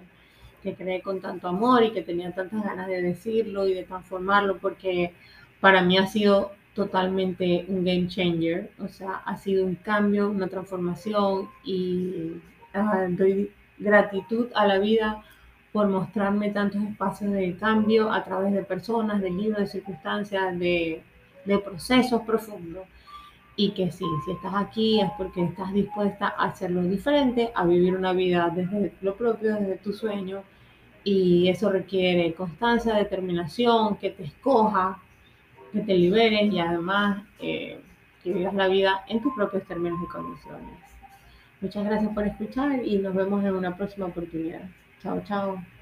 que 0.65 0.73
creé 0.73 1.01
con 1.03 1.21
tanto 1.21 1.47
amor 1.47 1.83
y 1.83 1.91
que 1.91 2.01
tenía 2.01 2.33
tantas 2.33 2.63
ganas 2.63 2.87
de 2.87 2.99
decirlo 3.03 3.67
y 3.67 3.75
de 3.75 3.83
transformarlo 3.83 4.57
porque 4.57 5.13
para 5.61 5.83
mí 5.83 5.95
ha 5.99 6.07
sido 6.07 6.53
totalmente 6.73 7.65
un 7.67 7.85
game 7.85 8.07
changer, 8.07 8.71
o 8.79 8.87
sea, 8.87 9.21
ha 9.25 9.37
sido 9.37 9.63
un 9.63 9.75
cambio, 9.75 10.27
una 10.29 10.47
transformación 10.47 11.47
y 11.63 12.33
ah, 12.73 13.05
doy 13.09 13.51
gratitud 13.77 14.47
a 14.55 14.65
la 14.65 14.79
vida 14.79 15.23
por 15.71 15.87
mostrarme 15.87 16.49
tantos 16.49 16.81
espacios 16.81 17.31
de 17.31 17.55
cambio 17.57 18.11
a 18.11 18.23
través 18.23 18.51
de 18.51 18.63
personas, 18.63 19.21
de 19.21 19.29
libros, 19.29 19.59
de 19.59 19.67
circunstancias, 19.67 20.57
de, 20.57 21.03
de 21.45 21.59
procesos 21.59 22.23
profundos. 22.23 22.87
Y 23.57 23.71
que 23.71 23.91
sí, 23.91 24.05
si 24.25 24.31
estás 24.31 24.53
aquí 24.55 24.99
es 24.99 25.09
porque 25.17 25.43
estás 25.43 25.71
dispuesta 25.73 26.33
a 26.37 26.45
hacerlo 26.45 26.81
diferente, 26.81 27.51
a 27.55 27.65
vivir 27.65 27.95
una 27.95 28.11
vida 28.11 28.51
desde 28.53 28.93
lo 29.01 29.15
propio, 29.15 29.53
desde 29.53 29.77
tu 29.77 29.93
sueño, 29.93 30.43
y 31.05 31.47
eso 31.47 31.69
requiere 31.69 32.33
constancia, 32.33 32.95
determinación, 32.95 33.95
que 33.97 34.09
te 34.09 34.23
escoja, 34.23 34.99
que 35.71 35.79
te 35.81 35.93
liberes 35.93 36.51
y 36.51 36.59
además 36.59 37.23
eh, 37.39 37.79
que 38.23 38.33
vivas 38.33 38.55
la 38.55 38.67
vida 38.67 39.05
en 39.07 39.21
tus 39.21 39.33
propios 39.33 39.63
términos 39.65 39.99
y 40.03 40.07
condiciones. 40.07 40.79
Muchas 41.61 41.85
gracias 41.85 42.11
por 42.13 42.25
escuchar 42.25 42.83
y 42.83 42.97
nos 42.97 43.13
vemos 43.13 43.43
en 43.45 43.55
una 43.55 43.77
próxima 43.77 44.07
oportunidad. 44.07 44.67
Chao, 45.01 45.21
chao. 45.25 45.74